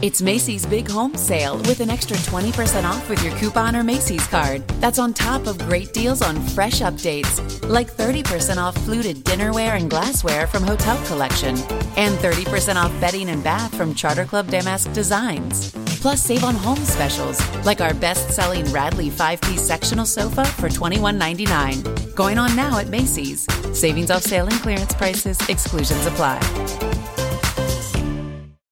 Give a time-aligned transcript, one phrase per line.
[0.00, 4.24] It's Macy's Big Home Sale with an extra 20% off with your coupon or Macy's
[4.28, 4.64] card.
[4.80, 9.90] That's on top of great deals on fresh updates, like 30% off fluted dinnerware and
[9.90, 11.56] glassware from Hotel Collection,
[11.96, 15.72] and 30% off bedding and bath from Charter Club Damask Designs.
[16.00, 20.68] Plus, save on home specials, like our best selling Radley 5 piece sectional sofa for
[20.68, 22.14] $21.99.
[22.14, 23.48] Going on now at Macy's.
[23.76, 26.87] Savings off sale and clearance prices, exclusions apply.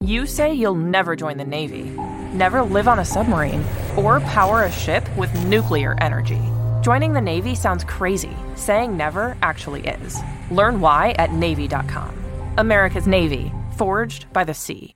[0.01, 1.85] You say you'll never join the Navy,
[2.33, 3.65] never live on a submarine,
[3.97, 6.41] or power a ship with nuclear energy.
[6.83, 8.37] Joining the Navy sounds crazy.
[8.57, 10.19] Saying never actually is.
[10.51, 12.15] Learn why at Navy.com.
[12.59, 14.95] America's Navy, forged by the sea.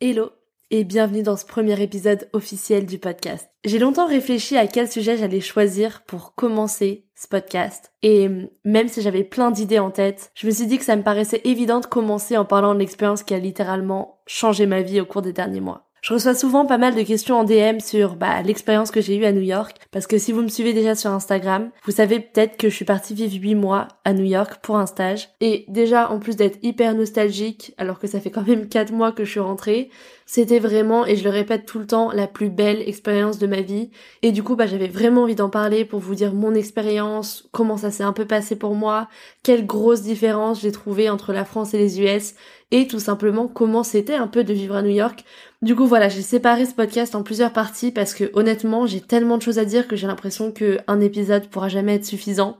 [0.00, 0.32] Hello
[0.70, 3.48] et bienvenue dans ce premier épisode officiel du podcast.
[3.64, 7.92] J'ai longtemps réfléchi à quel sujet j'allais choisir pour commencer ce podcast.
[8.02, 8.28] Et
[8.64, 11.42] même si j'avais plein d'idées en tête, je me suis dit que ça me paraissait
[11.44, 15.22] évident de commencer en parlant de l'expérience qui a littéralement changé ma vie au cours
[15.22, 15.86] des derniers mois.
[16.02, 19.24] Je reçois souvent pas mal de questions en DM sur bah, l'expérience que j'ai eue
[19.24, 22.56] à New York, parce que si vous me suivez déjà sur Instagram, vous savez peut-être
[22.56, 25.28] que je suis partie vivre 8 mois à New York pour un stage.
[25.40, 29.10] Et déjà, en plus d'être hyper nostalgique, alors que ça fait quand même 4 mois
[29.10, 29.90] que je suis rentrée,
[30.28, 33.60] c'était vraiment, et je le répète tout le temps, la plus belle expérience de ma
[33.60, 33.90] vie.
[34.22, 37.76] Et du coup, bah, j'avais vraiment envie d'en parler pour vous dire mon expérience, comment
[37.76, 39.08] ça s'est un peu passé pour moi,
[39.44, 42.34] quelle grosse différence j'ai trouvé entre la France et les US,
[42.72, 45.24] et tout simplement comment c'était un peu de vivre à New York.
[45.62, 49.38] Du coup, voilà, j'ai séparé ce podcast en plusieurs parties parce que honnêtement, j'ai tellement
[49.38, 52.58] de choses à dire que j'ai l'impression qu'un épisode pourra jamais être suffisant.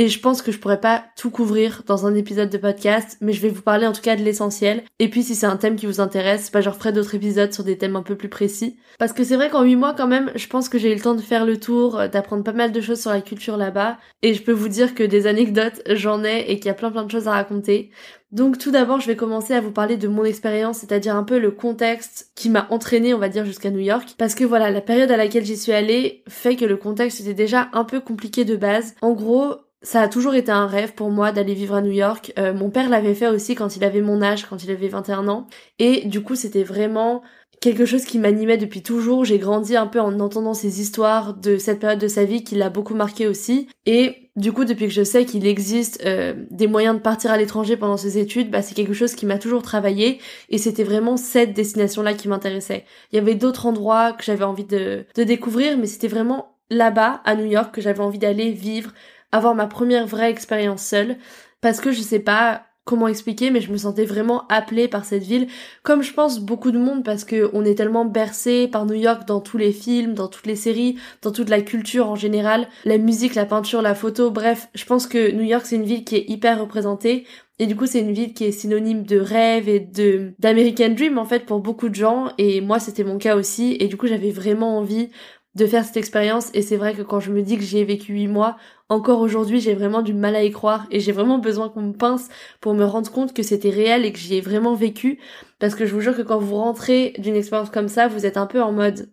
[0.00, 3.32] Et je pense que je pourrais pas tout couvrir dans un épisode de podcast, mais
[3.32, 4.84] je vais vous parler en tout cas de l'essentiel.
[5.00, 7.64] Et puis si c'est un thème qui vous intéresse, bah je referai d'autres épisodes sur
[7.64, 8.78] des thèmes un peu plus précis.
[9.00, 11.00] Parce que c'est vrai qu'en 8 mois quand même, je pense que j'ai eu le
[11.00, 13.98] temps de faire le tour, d'apprendre pas mal de choses sur la culture là-bas.
[14.22, 16.92] Et je peux vous dire que des anecdotes, j'en ai et qu'il y a plein
[16.92, 17.90] plein de choses à raconter.
[18.30, 21.40] Donc tout d'abord, je vais commencer à vous parler de mon expérience, c'est-à-dire un peu
[21.40, 24.14] le contexte qui m'a entraîné, on va dire, jusqu'à New York.
[24.16, 27.34] Parce que voilà, la période à laquelle j'y suis allée fait que le contexte était
[27.34, 28.94] déjà un peu compliqué de base.
[29.00, 32.32] En gros, ça a toujours été un rêve pour moi d'aller vivre à New York.
[32.38, 35.28] Euh, mon père l'avait fait aussi quand il avait mon âge, quand il avait 21
[35.28, 35.46] ans.
[35.78, 37.22] Et du coup, c'était vraiment
[37.60, 39.24] quelque chose qui m'animait depuis toujours.
[39.24, 42.54] J'ai grandi un peu en entendant ces histoires de cette période de sa vie qui
[42.54, 43.68] l'a beaucoup marqué aussi.
[43.86, 47.36] Et du coup, depuis que je sais qu'il existe euh, des moyens de partir à
[47.36, 50.20] l'étranger pendant ses études, bah, c'est quelque chose qui m'a toujours travaillé.
[50.48, 52.84] Et c'était vraiment cette destination-là qui m'intéressait.
[53.12, 57.22] Il y avait d'autres endroits que j'avais envie de, de découvrir, mais c'était vraiment là-bas,
[57.24, 58.92] à New York, que j'avais envie d'aller vivre
[59.32, 61.16] avoir ma première vraie expérience seule
[61.60, 65.22] parce que je sais pas comment expliquer mais je me sentais vraiment appelée par cette
[65.22, 65.48] ville
[65.82, 69.28] comme je pense beaucoup de monde parce que on est tellement bercé par New York
[69.28, 72.96] dans tous les films, dans toutes les séries, dans toute la culture en général, la
[72.96, 76.16] musique, la peinture, la photo, bref, je pense que New York c'est une ville qui
[76.16, 77.26] est hyper représentée
[77.60, 81.18] et du coup, c'est une ville qui est synonyme de rêve et de d'American Dream
[81.18, 82.28] en fait pour beaucoup de gens.
[82.38, 83.76] Et moi, c'était mon cas aussi.
[83.80, 85.10] Et du coup, j'avais vraiment envie
[85.58, 86.50] de faire cette expérience.
[86.54, 88.56] Et c'est vrai que quand je me dis que j'y ai vécu huit mois,
[88.88, 91.92] encore aujourd'hui, j'ai vraiment du mal à y croire et j'ai vraiment besoin qu'on me
[91.92, 92.28] pince
[92.60, 95.18] pour me rendre compte que c'était réel et que j'y ai vraiment vécu.
[95.58, 98.36] Parce que je vous jure que quand vous rentrez d'une expérience comme ça, vous êtes
[98.36, 99.10] un peu en mode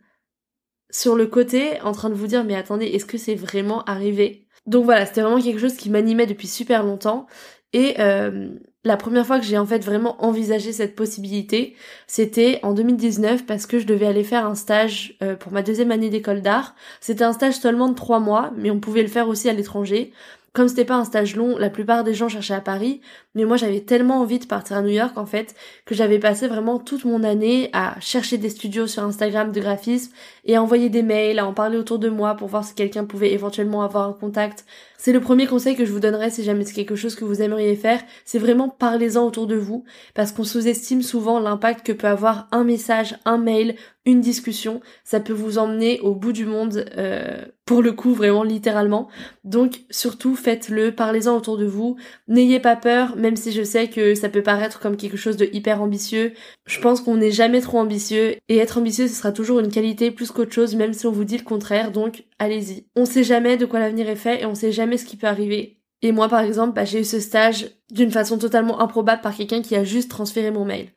[0.91, 4.47] sur le côté, en train de vous dire mais attendez, est-ce que c'est vraiment arrivé?
[4.65, 7.27] Donc voilà, c'était vraiment quelque chose qui m'animait depuis super longtemps.
[7.73, 8.49] Et euh,
[8.83, 11.75] la première fois que j'ai en fait vraiment envisagé cette possibilité,
[12.07, 15.91] c'était en 2019 parce que je devais aller faire un stage euh, pour ma deuxième
[15.91, 16.75] année d'école d'art.
[17.01, 20.13] C'était un stage seulement de trois mois, mais on pouvait le faire aussi à l'étranger.
[20.55, 23.01] Comme c'était pas un stage long, la plupart des gens cherchaient à Paris,
[23.33, 25.53] mais moi j'avais tellement envie de partir à New York en fait
[25.85, 30.13] que j'avais passé vraiment toute mon année à chercher des studios sur Instagram de graphisme
[30.45, 33.03] et à envoyer des mails, à en parler autour de moi pour voir si quelqu'un
[33.03, 34.63] pouvait éventuellement avoir un contact.
[34.97, 37.41] C'est le premier conseil que je vous donnerais si jamais c'est quelque chose que vous
[37.41, 39.83] aimeriez faire, c'est vraiment parlez-en autour de vous
[40.13, 43.75] parce qu'on sous-estime souvent l'impact que peut avoir un message, un mail,
[44.05, 48.43] une discussion, ça peut vous emmener au bout du monde, euh, pour le coup vraiment
[48.43, 49.09] littéralement.
[49.43, 51.97] Donc surtout faites-le, parlez-en autour de vous,
[52.27, 55.49] n'ayez pas peur, même si je sais que ça peut paraître comme quelque chose de
[55.51, 56.33] hyper ambitieux.
[56.67, 60.11] Je pense qu'on n'est jamais trop ambitieux et être ambitieux ce sera toujours une qualité
[60.11, 61.91] plus qu'autre chose, même si on vous dit le contraire.
[61.91, 62.87] Donc allez-y.
[62.95, 65.27] On sait jamais de quoi l'avenir est fait et on sait jamais ce qui peut
[65.27, 65.79] arriver.
[66.01, 69.61] Et moi par exemple, bah, j'ai eu ce stage d'une façon totalement improbable par quelqu'un
[69.61, 70.91] qui a juste transféré mon mail.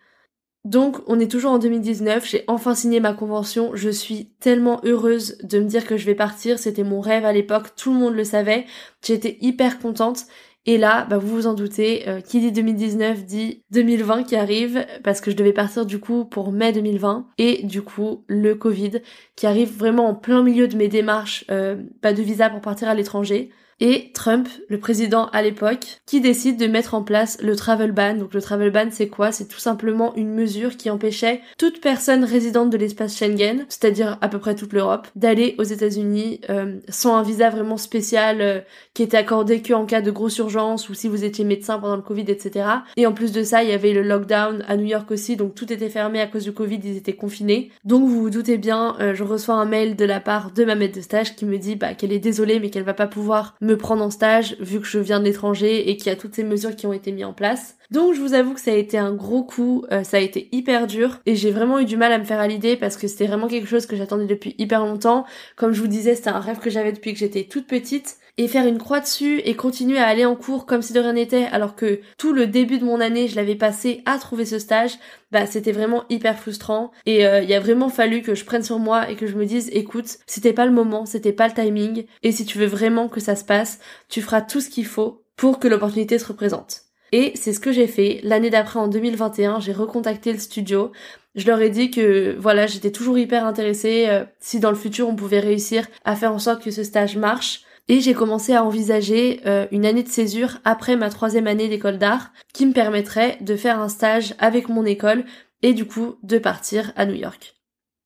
[0.65, 5.39] Donc on est toujours en 2019, j'ai enfin signé ma convention, je suis tellement heureuse
[5.43, 8.15] de me dire que je vais partir, c'était mon rêve à l'époque, tout le monde
[8.15, 8.67] le savait,
[9.03, 10.27] j'étais hyper contente
[10.69, 14.85] et là, bah, vous vous en doutez, euh, qui dit 2019 dit 2020 qui arrive,
[15.03, 19.01] parce que je devais partir du coup pour mai 2020, et du coup le Covid
[19.35, 22.87] qui arrive vraiment en plein milieu de mes démarches, euh, pas de visa pour partir
[22.87, 23.49] à l'étranger
[23.81, 28.15] et Trump, le président à l'époque, qui décide de mettre en place le travel ban.
[28.15, 29.31] Donc le travel ban, c'est quoi?
[29.31, 34.29] C'est tout simplement une mesure qui empêchait toute personne résidente de l'espace Schengen, c'est-à-dire à
[34.29, 38.61] peu près toute l'Europe, d'aller aux États-Unis euh, sans un visa vraiment spécial euh,
[38.95, 41.97] qui était accordé que en cas de grosse urgence ou si vous étiez médecin pendant
[41.97, 42.67] le Covid, etc.
[42.97, 45.55] Et en plus de ça, il y avait le lockdown à New York aussi, donc
[45.55, 47.71] tout était fermé à cause du Covid, ils étaient confinés.
[47.85, 50.75] Donc vous vous doutez bien, euh, je reçois un mail de la part de ma
[50.75, 53.55] maître de stage qui me dit bah, qu'elle est désolée mais qu'elle va pas pouvoir
[53.69, 56.45] me prendre en stage vu que je viens de et qu'il y a toutes ces
[56.45, 57.77] mesures qui ont été mises en place.
[57.91, 60.49] Donc je vous avoue que ça a été un gros coup, euh, ça a été
[60.53, 63.07] hyper dur et j'ai vraiment eu du mal à me faire à l'idée parce que
[63.09, 65.25] c'était vraiment quelque chose que j'attendais depuis hyper longtemps.
[65.57, 68.49] Comme je vous disais, c'était un rêve que j'avais depuis que j'étais toute petite et
[68.49, 71.45] faire une croix dessus et continuer à aller en cours comme si de rien n'était
[71.47, 74.99] alors que tout le début de mon année je l'avais passé à trouver ce stage,
[75.33, 78.79] bah c'était vraiment hyper frustrant et euh, il a vraiment fallu que je prenne sur
[78.79, 82.07] moi et que je me dise écoute, c'était pas le moment, c'était pas le timing
[82.23, 85.25] et si tu veux vraiment que ça se passe, tu feras tout ce qu'il faut
[85.37, 86.83] pour que l'opportunité se représente.
[87.13, 88.21] Et c'est ce que j'ai fait.
[88.23, 90.93] L'année d'après, en 2021, j'ai recontacté le studio.
[91.37, 95.09] Je leur ai dit que voilà, j'étais toujours hyper intéressée euh, si dans le futur
[95.09, 98.65] on pouvait réussir à faire en sorte que ce stage marche et j'ai commencé à
[98.65, 103.39] envisager euh, une année de césure après ma troisième année d'école d'art qui me permettrait
[103.41, 105.25] de faire un stage avec mon école
[105.63, 107.55] et du coup de partir à New York.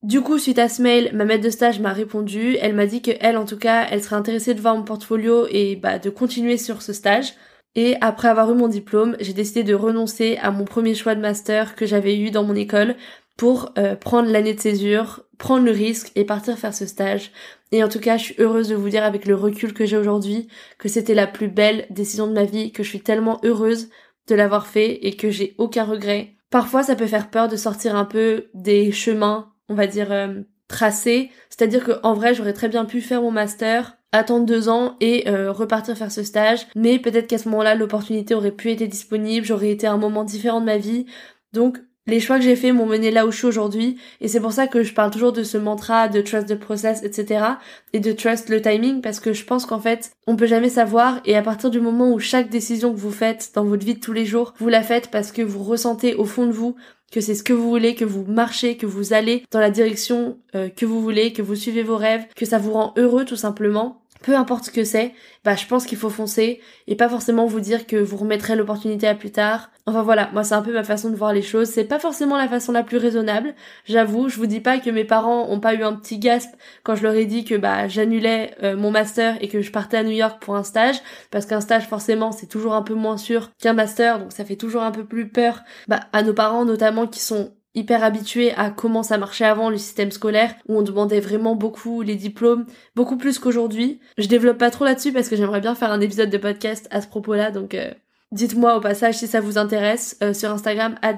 [0.01, 2.57] Du coup, suite à ce mail, ma maître de stage m'a répondu.
[2.59, 5.47] Elle m'a dit que elle, en tout cas, elle serait intéressée de voir mon portfolio
[5.49, 7.35] et bah, de continuer sur ce stage.
[7.75, 11.21] Et après avoir eu mon diplôme, j'ai décidé de renoncer à mon premier choix de
[11.21, 12.95] master que j'avais eu dans mon école
[13.37, 17.31] pour euh, prendre l'année de césure, prendre le risque et partir faire ce stage.
[17.71, 19.97] Et en tout cas, je suis heureuse de vous dire avec le recul que j'ai
[19.97, 20.47] aujourd'hui
[20.77, 23.89] que c'était la plus belle décision de ma vie, que je suis tellement heureuse
[24.27, 26.35] de l'avoir fait et que j'ai aucun regret.
[26.49, 30.41] Parfois, ça peut faire peur de sortir un peu des chemins, on va dire, euh,
[30.67, 31.31] tracés.
[31.49, 35.27] C'est-à-dire que en vrai, j'aurais très bien pu faire mon master, attendre deux ans et
[35.27, 36.67] euh, repartir faire ce stage.
[36.75, 40.23] Mais peut-être qu'à ce moment-là, l'opportunité aurait pu être disponible, j'aurais été à un moment
[40.23, 41.07] différent de ma vie.
[41.53, 44.39] Donc les choix que j'ai faits m'ont mené là où je suis aujourd'hui et c'est
[44.39, 47.45] pour ça que je parle toujours de ce mantra de trust the process etc
[47.93, 51.21] et de trust le timing parce que je pense qu'en fait on peut jamais savoir
[51.25, 53.99] et à partir du moment où chaque décision que vous faites dans votre vie de
[53.99, 56.75] tous les jours vous la faites parce que vous ressentez au fond de vous
[57.13, 60.39] que c'est ce que vous voulez, que vous marchez, que vous allez dans la direction
[60.55, 63.35] euh, que vous voulez, que vous suivez vos rêves, que ça vous rend heureux tout
[63.35, 67.45] simplement, peu importe ce que c'est, bah je pense qu'il faut foncer et pas forcément
[67.45, 69.69] vous dire que vous remettrez l'opportunité à plus tard.
[69.85, 71.67] Enfin voilà, moi c'est un peu ma façon de voir les choses.
[71.67, 74.29] C'est pas forcément la façon la plus raisonnable, j'avoue.
[74.29, 76.49] Je vous dis pas que mes parents ont pas eu un petit gasp
[76.83, 79.97] quand je leur ai dit que bah j'annulais euh, mon master et que je partais
[79.97, 83.17] à New York pour un stage, parce qu'un stage forcément c'est toujours un peu moins
[83.17, 86.63] sûr qu'un master, donc ça fait toujours un peu plus peur bah, à nos parents
[86.63, 90.81] notamment qui sont hyper habitué à comment ça marchait avant le système scolaire où on
[90.83, 93.99] demandait vraiment beaucoup les diplômes, beaucoup plus qu'aujourd'hui.
[94.17, 97.01] Je développe pas trop là-dessus parce que j'aimerais bien faire un épisode de podcast à
[97.01, 97.91] ce propos-là donc euh,
[98.33, 101.13] Dites-moi au passage si ça vous intéresse euh, sur Instagram à.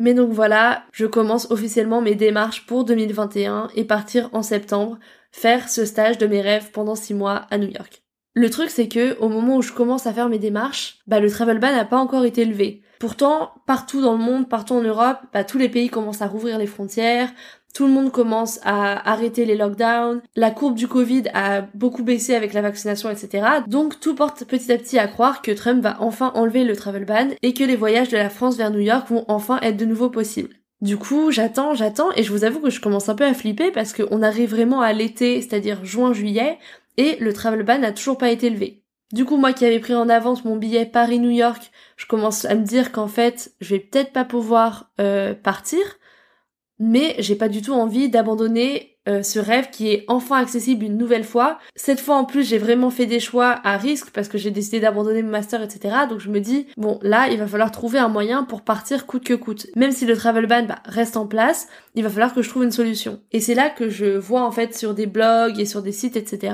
[0.00, 4.98] Mais donc voilà, je commence officiellement mes démarches pour 2021 et partir en septembre
[5.30, 8.02] faire ce stage de mes rêves pendant 6 mois à New York.
[8.34, 11.30] Le truc c'est que au moment où je commence à faire mes démarches, bah le
[11.30, 12.82] travel ban n'a pas encore été levé.
[12.98, 16.58] Pourtant, partout dans le monde, partout en Europe, bah, tous les pays commencent à rouvrir
[16.58, 17.30] les frontières,
[17.74, 22.34] tout le monde commence à arrêter les lockdowns, la courbe du Covid a beaucoup baissé
[22.34, 23.46] avec la vaccination, etc.
[23.66, 27.04] Donc tout porte petit à petit à croire que Trump va enfin enlever le travel
[27.04, 29.84] ban et que les voyages de la France vers New York vont enfin être de
[29.84, 30.54] nouveau possibles.
[30.80, 33.72] Du coup, j'attends, j'attends, et je vous avoue que je commence un peu à flipper
[33.72, 36.58] parce qu'on arrive vraiment à l'été, c'est-à-dire juin-juillet,
[36.96, 38.84] et le travel ban n'a toujours pas été levé.
[39.12, 42.54] Du coup, moi qui avais pris en avance mon billet Paris-New York, je commence à
[42.54, 45.80] me dire qu'en fait, je vais peut-être pas pouvoir euh, partir,
[46.78, 50.98] mais j'ai pas du tout envie d'abandonner euh, ce rêve qui est enfin accessible une
[50.98, 51.58] nouvelle fois.
[51.76, 54.80] Cette fois en plus j'ai vraiment fait des choix à risque parce que j'ai décidé
[54.80, 55.94] d'abandonner mon master etc.
[56.08, 59.24] Donc je me dis bon là il va falloir trouver un moyen pour partir coûte
[59.24, 59.66] que coûte.
[59.76, 62.64] Même si le travel ban bah, reste en place, il va falloir que je trouve
[62.64, 63.20] une solution.
[63.32, 66.16] Et c'est là que je vois en fait sur des blogs et sur des sites
[66.16, 66.52] etc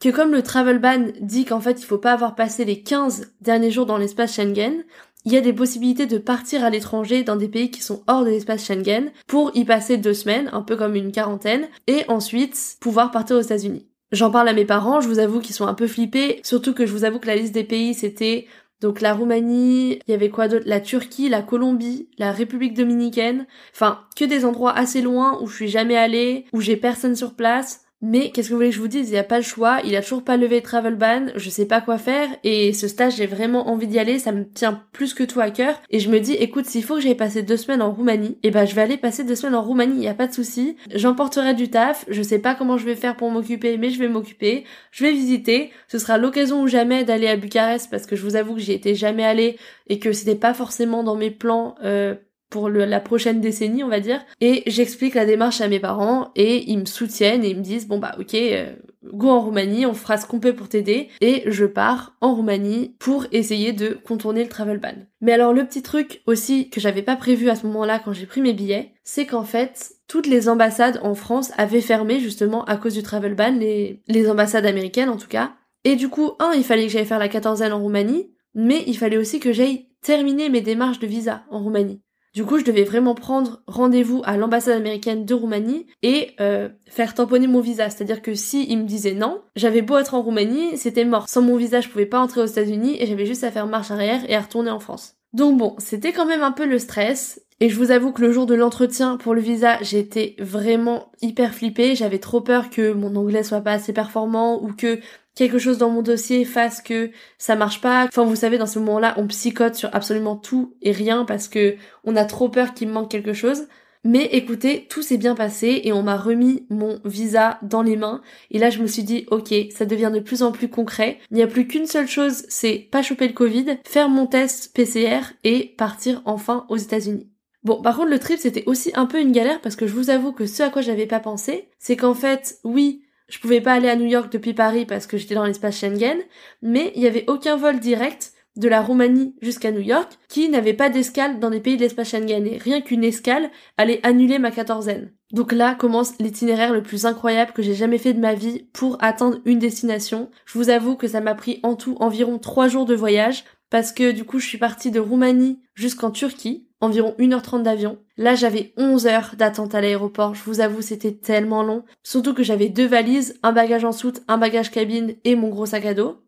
[0.00, 3.32] que comme le travel ban dit qu'en fait il faut pas avoir passé les 15
[3.40, 4.84] derniers jours dans l'espace Schengen,
[5.26, 8.24] il y a des possibilités de partir à l'étranger dans des pays qui sont hors
[8.24, 12.76] de l'espace Schengen pour y passer deux semaines, un peu comme une quarantaine, et ensuite
[12.80, 13.86] pouvoir partir aux États-Unis.
[14.12, 16.86] J'en parle à mes parents, je vous avoue qu'ils sont un peu flippés, surtout que
[16.86, 18.46] je vous avoue que la liste des pays c'était
[18.80, 23.46] donc la Roumanie, il y avait quoi d'autre La Turquie, la Colombie, la République dominicaine,
[23.74, 27.34] enfin que des endroits assez loin où je suis jamais allée, où j'ai personne sur
[27.34, 27.85] place.
[28.02, 29.08] Mais qu'est-ce que vous voulez que je vous dise?
[29.08, 31.66] Il n'y a pas le choix, il a toujours pas levé travel ban, je sais
[31.66, 35.14] pas quoi faire et ce stage j'ai vraiment envie d'y aller, ça me tient plus
[35.14, 37.56] que tout à cœur et je me dis écoute s'il faut que j'aille passer deux
[37.56, 40.04] semaines en Roumanie, et eh ben je vais aller passer deux semaines en Roumanie, il
[40.04, 43.16] y a pas de souci, j'emporterai du taf, je sais pas comment je vais faire
[43.16, 47.28] pour m'occuper mais je vais m'occuper, je vais visiter, ce sera l'occasion ou jamais d'aller
[47.28, 49.56] à Bucarest parce que je vous avoue que j'y étais jamais allée
[49.88, 52.14] et que c'était pas forcément dans mes plans euh,
[52.50, 54.24] pour la prochaine décennie, on va dire.
[54.40, 57.88] Et j'explique la démarche à mes parents et ils me soutiennent et ils me disent
[57.88, 58.74] bon bah ok, euh,
[59.04, 61.08] go en Roumanie, on fera ce qu'on peut pour t'aider.
[61.20, 64.94] Et je pars en Roumanie pour essayer de contourner le travel ban.
[65.20, 68.26] Mais alors le petit truc aussi que j'avais pas prévu à ce moment-là quand j'ai
[68.26, 72.76] pris mes billets, c'est qu'en fait toutes les ambassades en France avaient fermé justement à
[72.76, 75.54] cause du travel ban, les, les ambassades américaines en tout cas.
[75.84, 78.98] Et du coup, un, il fallait que j'aille faire la quatorzaine en Roumanie, mais il
[78.98, 82.00] fallait aussi que j'aille terminer mes démarches de visa en Roumanie.
[82.36, 87.14] Du coup, je devais vraiment prendre rendez-vous à l'ambassade américaine de Roumanie et euh, faire
[87.14, 87.88] tamponner mon visa.
[87.88, 91.30] C'est-à-dire que si me disait non, j'avais beau être en Roumanie, c'était mort.
[91.30, 93.90] Sans mon visa, je pouvais pas entrer aux États-Unis et j'avais juste à faire marche
[93.90, 95.14] arrière et à retourner en France.
[95.32, 97.40] Donc bon, c'était quand même un peu le stress.
[97.60, 101.54] Et je vous avoue que le jour de l'entretien pour le visa, j'étais vraiment hyper
[101.54, 101.94] flippée.
[101.94, 105.00] J'avais trop peur que mon anglais soit pas assez performant ou que
[105.36, 108.06] quelque chose dans mon dossier fasse que ça marche pas.
[108.06, 111.76] Enfin, vous savez, dans ce moment-là, on psychote sur absolument tout et rien parce que
[112.02, 113.68] on a trop peur qu'il manque quelque chose.
[114.02, 118.22] Mais écoutez, tout s'est bien passé et on m'a remis mon visa dans les mains.
[118.52, 121.18] Et là, je me suis dit, ok, ça devient de plus en plus concret.
[121.32, 124.72] Il n'y a plus qu'une seule chose, c'est pas choper le Covid, faire mon test
[124.74, 127.28] PCR et partir enfin aux États-Unis.
[127.64, 130.08] Bon, par contre, le trip, c'était aussi un peu une galère parce que je vous
[130.08, 133.72] avoue que ce à quoi j'avais pas pensé, c'est qu'en fait, oui, je pouvais pas
[133.72, 136.18] aller à New York depuis Paris parce que j'étais dans l'espace Schengen,
[136.62, 140.72] mais il y avait aucun vol direct de la Roumanie jusqu'à New York qui n'avait
[140.72, 144.50] pas d'escale dans les pays de l'espace Schengen et rien qu'une escale allait annuler ma
[144.50, 145.12] quatorzaine.
[145.32, 148.96] Donc là commence l'itinéraire le plus incroyable que j'ai jamais fait de ma vie pour
[149.00, 150.30] atteindre une destination.
[150.46, 153.92] Je vous avoue que ça m'a pris en tout environ trois jours de voyage parce
[153.92, 157.98] que du coup je suis partie de Roumanie jusqu'en Turquie environ 1h30 d'avion.
[158.16, 160.34] Là, j'avais 11 heures d'attente à l'aéroport.
[160.34, 161.84] Je vous avoue, c'était tellement long.
[162.02, 165.66] Surtout que j'avais deux valises, un bagage en soute, un bagage cabine et mon gros
[165.66, 166.18] sac à dos.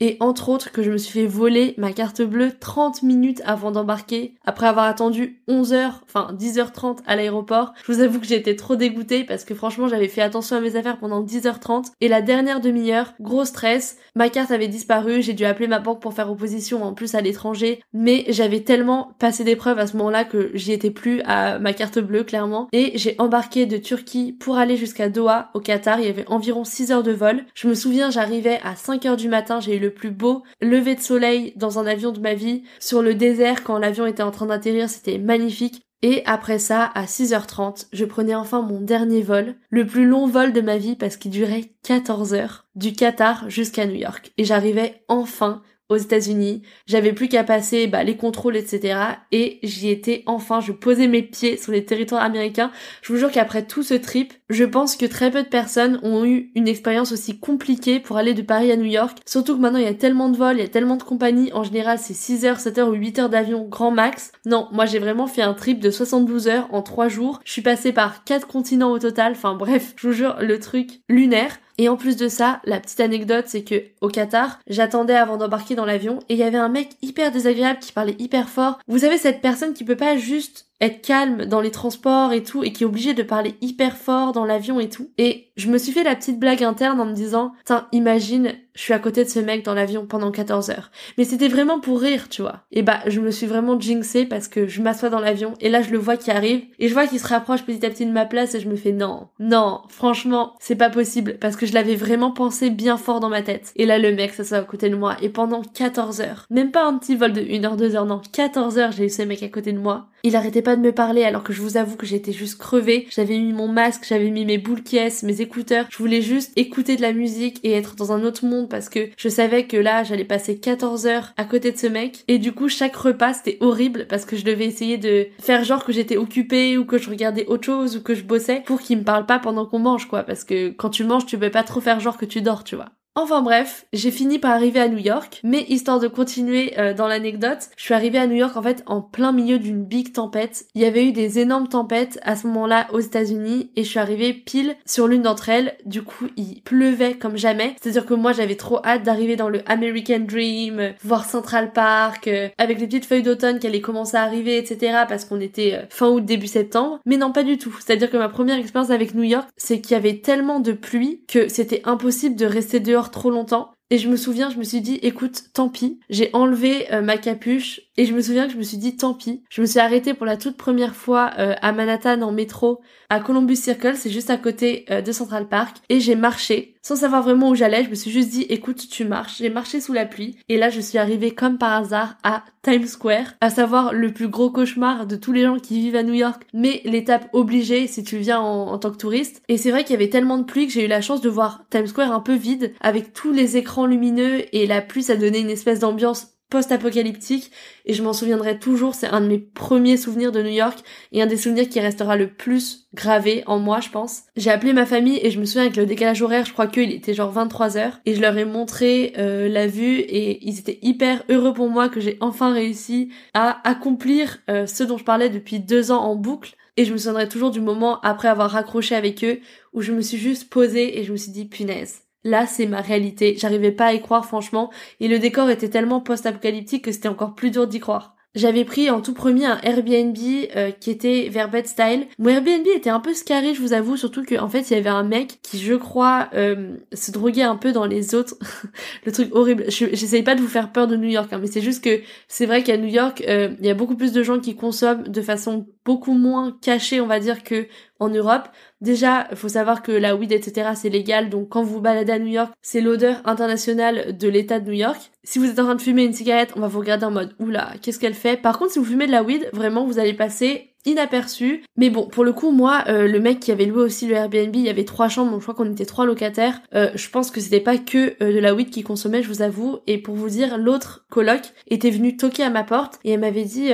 [0.00, 3.72] Et entre autres que je me suis fait voler ma carte bleue 30 minutes avant
[3.72, 7.72] d'embarquer, après avoir attendu 11 heures, enfin 10h30 à l'aéroport.
[7.84, 10.76] Je vous avoue que été trop dégoûtée parce que franchement j'avais fait attention à mes
[10.76, 15.44] affaires pendant 10h30 et la dernière demi-heure, gros stress, ma carte avait disparu, j'ai dû
[15.44, 19.78] appeler ma banque pour faire opposition en plus à l'étranger, mais j'avais tellement passé d'épreuves
[19.78, 23.66] à ce moment-là que j'y étais plus à ma carte bleue clairement et j'ai embarqué
[23.66, 27.12] de Turquie pour aller jusqu'à Doha au Qatar, il y avait environ 6 heures de
[27.12, 27.44] vol.
[27.54, 30.42] Je me souviens j'arrivais à 5 heures du matin, j'ai eu le le plus beau
[30.60, 32.62] lever de soleil dans un avion de ma vie.
[32.78, 35.82] Sur le désert, quand l'avion était en train d'atterrir, c'était magnifique.
[36.02, 40.52] Et après ça, à 6h30, je prenais enfin mon dernier vol, le plus long vol
[40.52, 44.32] de ma vie parce qu'il durait 14 heures, du Qatar jusqu'à New York.
[44.36, 46.62] Et j'arrivais enfin aux États-Unis.
[46.86, 48.98] J'avais plus qu'à passer bah, les contrôles, etc.
[49.32, 50.60] Et j'y étais enfin.
[50.60, 52.70] Je posais mes pieds sur les territoires américains.
[53.02, 56.24] Je vous jure qu'après tout ce trip, je pense que très peu de personnes ont
[56.24, 59.18] eu une expérience aussi compliquée pour aller de Paris à New York.
[59.26, 61.52] Surtout que maintenant il y a tellement de vols, il y a tellement de compagnies.
[61.52, 64.32] En général, c'est 6 heures, 7 heures ou 8 heures d'avion grand max.
[64.44, 67.40] Non, moi j'ai vraiment fait un trip de 72 heures en 3 jours.
[67.44, 69.32] Je suis passée par 4 continents au total.
[69.32, 71.58] Enfin bref, je vous jure, le truc lunaire.
[71.78, 75.76] Et en plus de ça, la petite anecdote, c'est que au Qatar, j'attendais avant d'embarquer
[75.76, 78.80] dans l'avion et il y avait un mec hyper désagréable qui parlait hyper fort.
[78.88, 82.62] Vous savez cette personne qui peut pas juste être calme dans les transports et tout,
[82.62, 85.10] et qui est obligé de parler hyper fort dans l'avion et tout.
[85.18, 88.84] Et je me suis fait la petite blague interne en me disant, tiens, imagine, je
[88.84, 90.92] suis à côté de ce mec dans l'avion pendant 14 heures.
[91.18, 92.60] Mais c'était vraiment pour rire, tu vois.
[92.70, 95.82] Et bah, je me suis vraiment jinxée parce que je m'assois dans l'avion et là
[95.82, 98.12] je le vois qui arrive et je vois qu'il se rapproche petit à petit de
[98.12, 101.74] ma place et je me fais non, non, franchement, c'est pas possible parce que je
[101.74, 103.72] l'avais vraiment pensé bien fort dans ma tête.
[103.74, 106.86] Et là le mec s'assoit à côté de moi et pendant 14 heures, même pas
[106.86, 109.42] un petit vol de 1 heure, 2 heures, non, 14 heures j'ai eu ce mec
[109.42, 110.06] à côté de moi.
[110.22, 113.06] Il arrêtait pas de me parler alors que je vous avoue que j'étais juste crevée.
[113.10, 115.86] J'avais mis mon masque, j'avais mis mes boules caisses, mes écouteurs.
[115.90, 119.08] Je voulais juste écouter de la musique et être dans un autre monde parce que
[119.16, 122.24] je savais que là j'allais passer 14 heures à côté de ce mec.
[122.28, 125.84] Et du coup chaque repas c'était horrible parce que je devais essayer de faire genre
[125.84, 128.98] que j'étais occupée ou que je regardais autre chose ou que je bossais pour qu'il
[128.98, 130.22] me parle pas pendant qu'on mange quoi.
[130.22, 132.76] Parce que quand tu manges tu peux pas trop faire genre que tu dors tu
[132.76, 132.90] vois.
[133.20, 137.08] Enfin bref, j'ai fini par arriver à New York, mais histoire de continuer euh, dans
[137.08, 140.66] l'anecdote, je suis arrivée à New York en fait en plein milieu d'une big tempête.
[140.76, 143.98] Il y avait eu des énormes tempêtes à ce moment-là aux États-Unis et je suis
[143.98, 145.74] arrivée pile sur l'une d'entre elles.
[145.84, 147.74] Du coup, il pleuvait comme jamais.
[147.82, 152.28] C'est-à-dire que moi j'avais trop hâte d'arriver dans le American Dream, euh, voir Central Park,
[152.28, 154.92] euh, avec les petites feuilles d'automne qui allaient commencer à arriver, etc.
[155.08, 157.00] parce qu'on était fin août, début septembre.
[157.04, 157.76] Mais non, pas du tout.
[157.84, 161.22] C'est-à-dire que ma première expérience avec New York, c'est qu'il y avait tellement de pluie
[161.26, 163.72] que c'était impossible de rester dehors trop longtemps.
[163.90, 165.98] Et je me souviens, je me suis dit, écoute, tant pis.
[166.10, 169.14] J'ai enlevé euh, ma capuche et je me souviens que je me suis dit, tant
[169.14, 169.42] pis.
[169.50, 173.20] Je me suis arrêtée pour la toute première fois euh, à Manhattan en métro, à
[173.20, 177.22] Columbus Circle, c'est juste à côté euh, de Central Park, et j'ai marché sans savoir
[177.22, 177.84] vraiment où j'allais.
[177.84, 179.36] Je me suis juste dit, écoute, tu marches.
[179.36, 182.86] J'ai marché sous la pluie et là, je suis arrivée comme par hasard à Times
[182.86, 186.14] Square, à savoir le plus gros cauchemar de tous les gens qui vivent à New
[186.14, 189.42] York, mais l'étape obligée si tu viens en, en tant que touriste.
[189.48, 191.28] Et c'est vrai qu'il y avait tellement de pluie que j'ai eu la chance de
[191.28, 195.16] voir Times Square un peu vide, avec tous les écrans lumineux et la pluie, ça
[195.16, 197.50] donnait une espèce d'ambiance post-apocalyptique.
[197.84, 200.78] Et je m'en souviendrai toujours, c'est un de mes premiers souvenirs de New York
[201.12, 204.22] et un des souvenirs qui restera le plus gravé en moi je pense.
[204.36, 206.92] J'ai appelé ma famille et je me souviens avec le décalage horaire, je crois qu'il
[206.92, 211.22] était genre 23h et je leur ai montré euh, la vue et ils étaient hyper
[211.28, 215.60] heureux pour moi que j'ai enfin réussi à accomplir euh, ce dont je parlais depuis
[215.60, 216.54] deux ans en boucle.
[216.76, 219.40] Et je me souviendrai toujours du moment après avoir raccroché avec eux
[219.72, 222.80] où je me suis juste posée et je me suis dit punaise Là, c'est ma
[222.80, 223.36] réalité.
[223.38, 224.70] J'arrivais pas à y croire, franchement.
[225.00, 228.16] Et le décor était tellement post-apocalyptique que c'était encore plus dur d'y croire.
[228.34, 230.16] J'avais pris en tout premier un Airbnb
[230.54, 232.06] euh, qui était vers Bed Style.
[232.18, 234.90] Mon Airbnb était un peu scary, je vous avoue, surtout qu'en fait il y avait
[234.90, 238.36] un mec qui, je crois, euh, se droguait un peu dans les autres.
[239.06, 239.64] le truc horrible.
[239.68, 242.44] J'essaye pas de vous faire peur de New York, hein, mais c'est juste que c'est
[242.44, 245.22] vrai qu'à New York, euh, il y a beaucoup plus de gens qui consomment de
[245.22, 247.66] façon beaucoup moins cachée, on va dire, que
[247.98, 248.48] en Europe.
[248.80, 252.18] Déjà, il faut savoir que la weed, etc., c'est légal, donc quand vous baladez à
[252.18, 255.10] New York, c'est l'odeur internationale de l'état de New York.
[255.24, 257.34] Si vous êtes en train de fumer une cigarette, on va vous regarder en mode,
[257.38, 258.40] oula, qu'est-ce qu'elle fait?
[258.40, 261.64] Par contre, si vous fumez de la weed, vraiment, vous allez passer inaperçu.
[261.76, 264.54] Mais bon, pour le coup, moi, euh, le mec qui avait loué aussi le Airbnb,
[264.54, 266.60] il y avait trois chambres, donc je crois qu'on était trois locataires.
[266.74, 269.42] Euh, je pense que c'était pas que euh, de la weed qui consommait, je vous
[269.42, 269.78] avoue.
[269.86, 273.44] Et pour vous dire, l'autre coloc était venu toquer à ma porte et elle m'avait
[273.44, 273.70] dit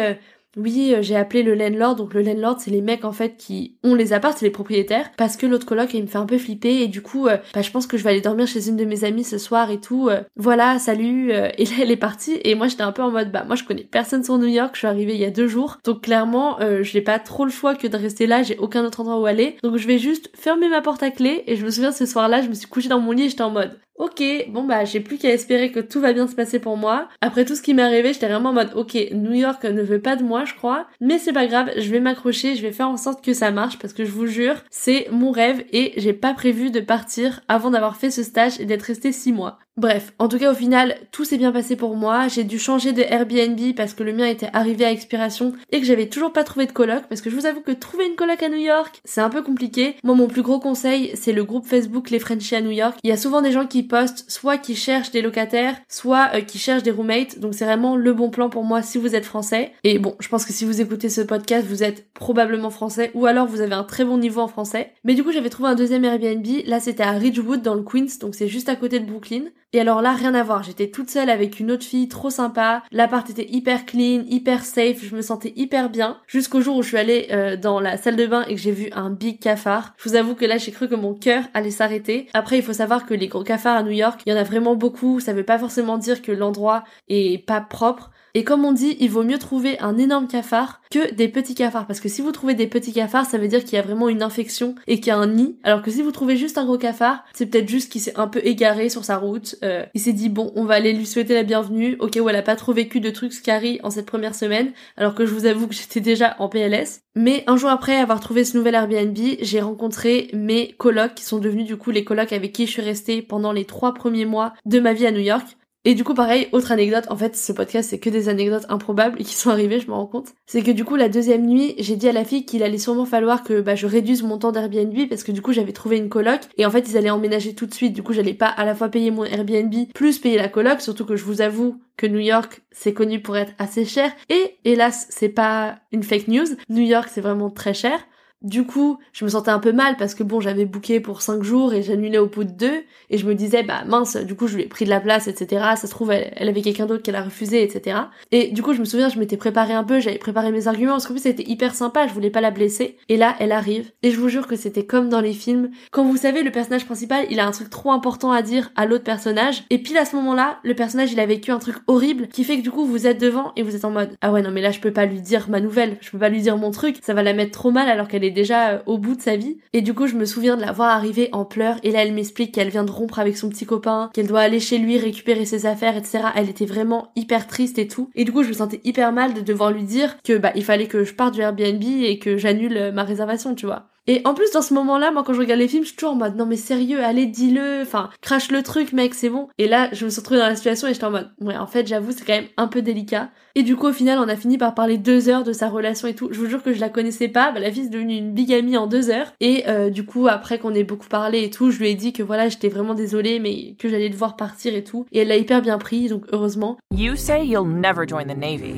[0.56, 1.96] oui, euh, j'ai appelé le landlord.
[1.96, 5.10] Donc le landlord, c'est les mecs en fait qui ont les apparts, c'est les propriétaires.
[5.16, 7.62] Parce que l'autre coloc, il me fait un peu flipper et du coup, euh, bah,
[7.62, 9.80] je pense que je vais aller dormir chez une de mes amies ce soir et
[9.80, 10.08] tout.
[10.08, 11.30] Euh, voilà, salut.
[11.32, 13.64] et là, elle est partie et moi, j'étais un peu en mode, bah moi, je
[13.64, 14.70] connais personne sur New York.
[14.74, 17.50] Je suis arrivée il y a deux jours, donc clairement, je n'ai pas trop le
[17.50, 18.42] choix que de rester là.
[18.42, 21.44] J'ai aucun autre endroit où aller, donc je vais juste fermer ma porte à clé.
[21.46, 23.42] Et je me souviens ce soir-là, je me suis couchée dans mon lit et j'étais
[23.42, 26.58] en mode, Ok, bon bah j'ai plus qu'à espérer que tout va bien se passer
[26.58, 27.08] pour moi.
[27.20, 30.00] Après tout ce qui m'est arrivé, j'étais vraiment en mode ok, New York ne veut
[30.00, 32.88] pas de moi, je crois, mais c'est pas grave, je vais m'accrocher, je vais faire
[32.88, 36.12] en sorte que ça marche parce que je vous jure, c'est mon rêve et j'ai
[36.12, 39.60] pas prévu de partir avant d'avoir fait ce stage et d'être resté 6 mois.
[39.76, 42.28] Bref, en tout cas au final, tout s'est bien passé pour moi.
[42.28, 45.86] J'ai dû changer de Airbnb parce que le mien était arrivé à expiration et que
[45.86, 48.40] j'avais toujours pas trouvé de coloc parce que je vous avoue que trouver une coloc
[48.40, 49.96] à New York, c'est un peu compliqué.
[50.04, 52.98] Moi mon plus gros conseil, c'est le groupe Facebook Les Frenchies à New York.
[53.02, 56.40] Il y a souvent des gens qui postent soit qui cherchent des locataires, soit euh,
[56.40, 57.40] qui cherchent des roommates.
[57.40, 59.72] Donc c'est vraiment le bon plan pour moi si vous êtes français.
[59.82, 63.26] Et bon, je pense que si vous écoutez ce podcast, vous êtes probablement français ou
[63.26, 64.92] alors vous avez un très bon niveau en français.
[65.02, 66.46] Mais du coup, j'avais trouvé un deuxième Airbnb.
[66.66, 69.46] Là, c'était à Ridgewood dans le Queens, donc c'est juste à côté de Brooklyn.
[69.74, 70.62] Et alors là, rien à voir.
[70.62, 72.84] J'étais toute seule avec une autre fille, trop sympa.
[72.92, 75.04] L'appart était hyper clean, hyper safe.
[75.04, 76.18] Je me sentais hyper bien.
[76.28, 78.70] Jusqu'au jour où je suis allée euh, dans la salle de bain et que j'ai
[78.70, 79.92] vu un big cafard.
[79.96, 82.28] Je vous avoue que là, j'ai cru que mon cœur allait s'arrêter.
[82.34, 84.44] Après, il faut savoir que les gros cafards à New York, il y en a
[84.44, 85.18] vraiment beaucoup.
[85.18, 88.12] Ça veut pas forcément dire que l'endroit est pas propre.
[88.36, 91.86] Et comme on dit, il vaut mieux trouver un énorme cafard que des petits cafards.
[91.86, 94.08] Parce que si vous trouvez des petits cafards, ça veut dire qu'il y a vraiment
[94.08, 95.56] une infection et qu'il y a un nid.
[95.62, 98.26] Alors que si vous trouvez juste un gros cafard, c'est peut-être juste qu'il s'est un
[98.26, 99.54] peu égaré sur sa route.
[99.62, 101.96] Euh, il s'est dit bon, on va aller lui souhaiter la bienvenue.
[102.00, 104.72] Ok, où elle a pas trop vécu de trucs scary en cette première semaine.
[104.96, 107.02] Alors que je vous avoue que j'étais déjà en PLS.
[107.14, 111.38] Mais un jour après avoir trouvé ce nouvel Airbnb, j'ai rencontré mes colocs qui sont
[111.38, 114.54] devenus du coup les colocs avec qui je suis restée pendant les trois premiers mois
[114.66, 115.56] de ma vie à New York.
[115.86, 119.18] Et du coup, pareil, autre anecdote, en fait, ce podcast, c'est que des anecdotes improbables
[119.18, 120.28] qui sont arrivées, je me rends compte.
[120.46, 123.04] C'est que du coup, la deuxième nuit, j'ai dit à la fille qu'il allait sûrement
[123.04, 126.08] falloir que bah, je réduise mon temps d'Airbnb parce que du coup, j'avais trouvé une
[126.08, 127.92] coloc et en fait, ils allaient emménager tout de suite.
[127.92, 131.04] Du coup, j'allais pas à la fois payer mon Airbnb plus payer la coloc, surtout
[131.04, 134.10] que je vous avoue que New York, c'est connu pour être assez cher.
[134.30, 136.46] Et hélas, c'est pas une fake news.
[136.70, 138.00] New York, c'est vraiment très cher.
[138.44, 141.42] Du coup, je me sentais un peu mal parce que bon, j'avais booké pour 5
[141.42, 144.48] jours et j'annulais au bout de deux et je me disais bah mince, du coup
[144.48, 145.64] je lui ai pris de la place, etc.
[145.76, 147.96] Ça se trouve elle, avait quelqu'un d'autre qu'elle a refusé, etc.
[148.32, 150.92] Et du coup je me souviens, je m'étais préparé un peu, j'avais préparé mes arguments
[150.92, 152.98] parce qu'en plus c'était hyper sympa, je voulais pas la blesser.
[153.08, 155.70] Et là, elle arrive et je vous jure que c'était comme dans les films.
[155.90, 158.84] Quand vous savez le personnage principal, il a un truc trop important à dire à
[158.84, 162.28] l'autre personnage et pile à ce moment-là, le personnage il a vécu un truc horrible
[162.28, 164.42] qui fait que du coup vous êtes devant et vous êtes en mode ah ouais
[164.42, 166.58] non mais là je peux pas lui dire ma nouvelle, je peux pas lui dire
[166.58, 169.14] mon truc, ça va la mettre trop mal alors qu'elle est déjà euh, au bout
[169.14, 169.56] de sa vie.
[169.72, 171.78] Et du coup, je me souviens de la voir arriver en pleurs.
[171.82, 174.60] Et là, elle m'explique qu'elle vient de rompre avec son petit copain, qu'elle doit aller
[174.60, 176.24] chez lui récupérer ses affaires, etc.
[176.36, 178.10] Elle était vraiment hyper triste et tout.
[178.14, 180.64] Et du coup, je me sentais hyper mal de devoir lui dire que bah il
[180.64, 183.86] fallait que je parte du Airbnb et que j'annule euh, ma réservation, tu vois.
[184.06, 186.12] Et en plus, dans ce moment-là, moi, quand je regarde les films, je suis toujours
[186.12, 189.48] en mode, non mais sérieux, allez, dis-le, enfin, crache le truc, mec, c'est bon.
[189.56, 191.66] Et là, je me suis retrouvée dans la situation et j'étais en mode, ouais, en
[191.66, 193.30] fait, j'avoue, c'est quand même un peu délicat.
[193.54, 196.08] Et du coup, au final, on a fini par parler deux heures de sa relation
[196.08, 196.28] et tout.
[196.32, 197.52] Je vous jure que je la connaissais pas.
[197.52, 199.32] Bah, la fille est devenue une bigamie en deux heures.
[199.40, 202.12] Et euh, du coup, après qu'on ait beaucoup parlé et tout, je lui ai dit
[202.12, 205.06] que voilà, j'étais vraiment désolée, mais que j'allais devoir partir et tout.
[205.12, 206.78] Et elle l'a hyper bien pris, donc heureusement.
[206.94, 208.74] You say you'll never join the Navy,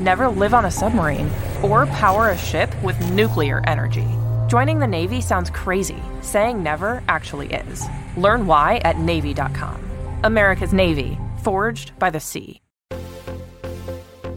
[0.00, 1.28] never live on a submarine,
[1.62, 4.06] or power a ship with nuclear energy.
[4.50, 6.02] Joining the Navy sounds crazy.
[6.22, 7.86] Saying never actually is.
[8.16, 9.80] Learn why at Navy.com.
[10.24, 12.60] America's Navy, forged by the sea.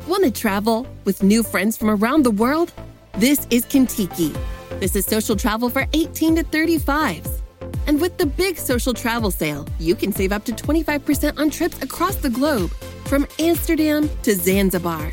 [0.07, 2.71] Want to travel with new friends from around the world?
[3.17, 4.37] This is Kintiki.
[4.79, 7.41] This is social travel for 18 to 35s.
[7.87, 11.81] And with the big social travel sale, you can save up to 25% on trips
[11.81, 12.69] across the globe,
[13.07, 15.11] from Amsterdam to Zanzibar.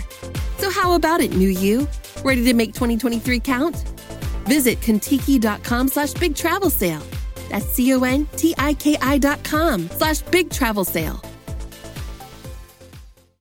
[0.58, 1.88] So, how about it, new you?
[2.22, 3.89] Ready to make 2023 count?
[4.50, 7.02] Visit Contiki.com slash big travel sale.
[7.50, 11.20] That's C-O-N-T-I-K-I dot com slash big travel sale.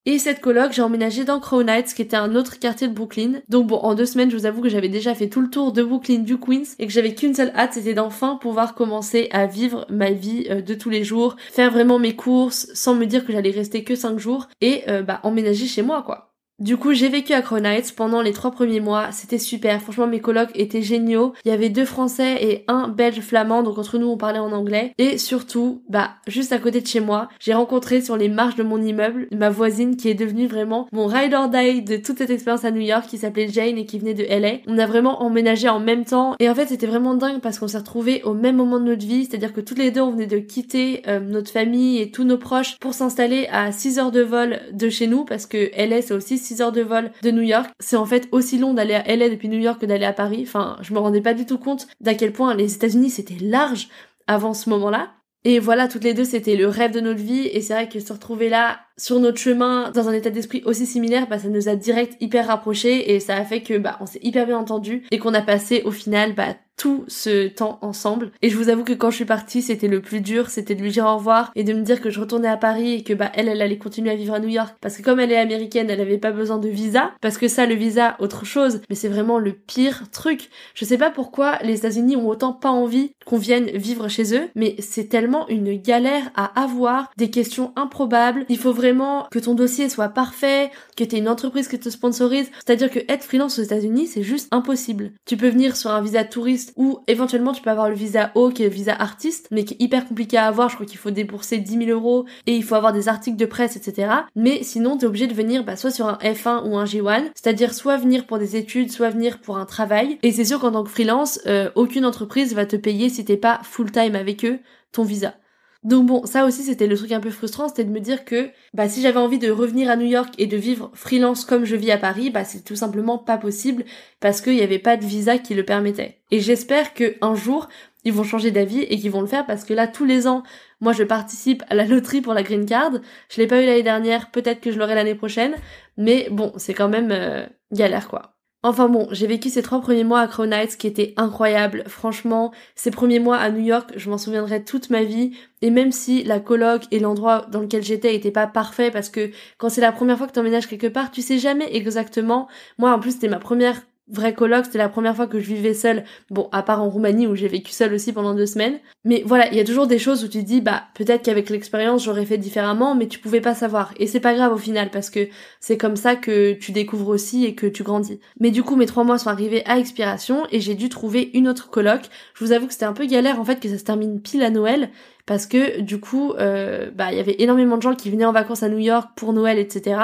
[0.05, 3.41] Et cette coloc, j'ai emménagé dans Crown Heights, qui était un autre quartier de Brooklyn.
[3.49, 5.73] Donc bon, en deux semaines, je vous avoue que j'avais déjà fait tout le tour
[5.73, 9.47] de Brooklyn, du Queens, et que j'avais qu'une seule hâte, c'était d'enfin pouvoir commencer à
[9.47, 13.25] vivre ma vie euh, de tous les jours, faire vraiment mes courses, sans me dire
[13.25, 16.28] que j'allais rester que cinq jours, et euh, bah emménager chez moi, quoi.
[16.59, 19.11] Du coup, j'ai vécu à Crown Heights pendant les trois premiers mois.
[19.11, 19.81] C'était super.
[19.81, 21.33] Franchement, mes colocs étaient géniaux.
[21.45, 23.63] Il y avait deux Français et un Belge flamand.
[23.63, 24.93] Donc entre nous, on parlait en anglais.
[24.97, 28.63] Et surtout, bah, juste à côté de chez moi, j'ai rencontré sur les marches de
[28.63, 32.29] mon immeuble ma voisine qui est devenue vraiment mon ride or die de toute cette
[32.29, 34.57] expérience à New York, qui s'appelait Jane et qui venait de LA.
[34.67, 36.35] On a vraiment emménagé en même temps.
[36.39, 39.05] Et en fait, c'était vraiment dingue parce qu'on s'est retrouvés au même moment de notre
[39.05, 39.25] vie.
[39.25, 42.37] C'est-à-dire que toutes les deux, on venait de quitter euh, notre famille et tous nos
[42.37, 46.13] proches pour s'installer à 6 heures de vol de chez nous parce que LA, c'est
[46.13, 47.69] aussi 6 heures de vol de New York.
[47.79, 50.43] C'est en fait aussi long d'aller à LA depuis New York que d'aller à Paris.
[50.47, 53.89] Enfin, je me rendais pas du tout compte d'à quel point les États-Unis c'était large
[54.27, 55.11] avant ce moment-là.
[55.45, 57.47] Et voilà, toutes les deux, c'était le rêve de notre vie.
[57.47, 60.85] Et c'est vrai que se retrouver là, sur notre chemin, dans un état d'esprit aussi
[60.85, 63.13] similaire, bah, ça nous a direct hyper rapprochés.
[63.13, 65.05] Et ça a fait que, bah, on s'est hyper bien entendu.
[65.11, 68.31] Et qu'on a passé, au final, bah, tout ce temps ensemble.
[68.41, 70.81] Et je vous avoue que quand je suis partie, c'était le plus dur, c'était de
[70.81, 73.13] lui dire au revoir et de me dire que je retournais à Paris et que
[73.13, 74.75] bah elle, elle allait continuer à vivre à New York.
[74.79, 77.11] Parce que comme elle est américaine, elle avait pas besoin de visa.
[77.21, 78.81] Parce que ça, le visa, autre chose.
[78.89, 80.49] Mais c'est vraiment le pire truc.
[80.73, 84.49] Je sais pas pourquoi les États-Unis ont autant pas envie qu'on vienne vivre chez eux,
[84.55, 88.45] mais c'est tellement une galère à avoir, des questions improbables.
[88.47, 92.49] Il faut vraiment que ton dossier soit parfait, que t'aies une entreprise qui te sponsorise.
[92.65, 95.11] C'est-à-dire que être freelance aux États-Unis, c'est juste impossible.
[95.25, 98.49] Tu peux venir sur un visa touriste ou éventuellement tu peux avoir le visa O
[98.49, 100.69] qui est le visa artiste mais qui est hyper compliqué à avoir.
[100.69, 103.45] Je crois qu'il faut débourser 10 000 euros et il faut avoir des articles de
[103.45, 106.85] presse etc mais sinon t'es obligé de venir bah, soit sur un F1 ou un
[106.85, 110.17] G1 c'est-à-dire soit venir pour des études soit venir pour un travail.
[110.23, 113.37] Et c'est sûr qu'en tant que freelance euh, aucune entreprise va te payer si t'es
[113.37, 114.59] pas full time avec eux
[114.91, 115.33] ton visa
[115.83, 118.49] donc bon, ça aussi c'était le truc un peu frustrant, c'était de me dire que
[118.73, 121.77] bah si j'avais envie de revenir à New York et de vivre freelance comme je
[121.77, 123.85] vis à Paris, bah c'est tout simplement pas possible
[124.19, 126.19] parce qu'il n'y avait pas de visa qui le permettait.
[126.31, 127.69] Et j'espère que un jour
[128.03, 130.43] ils vont changer d'avis et qu'ils vont le faire parce que là tous les ans
[130.81, 132.93] Moi, je participe à la loterie pour la green card.
[133.29, 135.55] Je l'ai pas eu l'année dernière, peut-être que je l'aurai l'année prochaine.
[135.97, 138.38] Mais bon, c'est quand même euh, galère quoi.
[138.61, 141.85] Enfin bon, j'ai vécu ces trois premiers mois à Crown Heights qui étaient incroyables.
[141.87, 145.31] Franchement, ces premiers mois à New York, je m'en souviendrai toute ma vie.
[145.61, 149.31] Et même si la coloc et l'endroit dans lequel j'étais n'étaient pas parfaits, parce que
[149.57, 152.49] quand c'est la première fois que tu emménages quelque part, tu sais jamais exactement.
[152.77, 155.73] Moi, en plus, c'était ma première vrai coloc, c'était la première fois que je vivais
[155.73, 158.79] seule, bon, à part en Roumanie où j'ai vécu seule aussi pendant deux semaines.
[159.05, 162.03] Mais voilà, il y a toujours des choses où tu dis, bah, peut-être qu'avec l'expérience
[162.03, 163.93] j'aurais fait différemment, mais tu pouvais pas savoir.
[163.97, 165.27] Et c'est pas grave au final, parce que
[165.59, 168.19] c'est comme ça que tu découvres aussi et que tu grandis.
[168.39, 171.47] Mais du coup, mes trois mois sont arrivés à expiration et j'ai dû trouver une
[171.47, 172.01] autre coloc.
[172.33, 174.43] Je vous avoue que c'était un peu galère en fait que ça se termine pile
[174.43, 174.89] à Noël,
[175.25, 178.31] parce que du coup, euh, bah, il y avait énormément de gens qui venaient en
[178.31, 179.99] vacances à New York pour Noël, etc.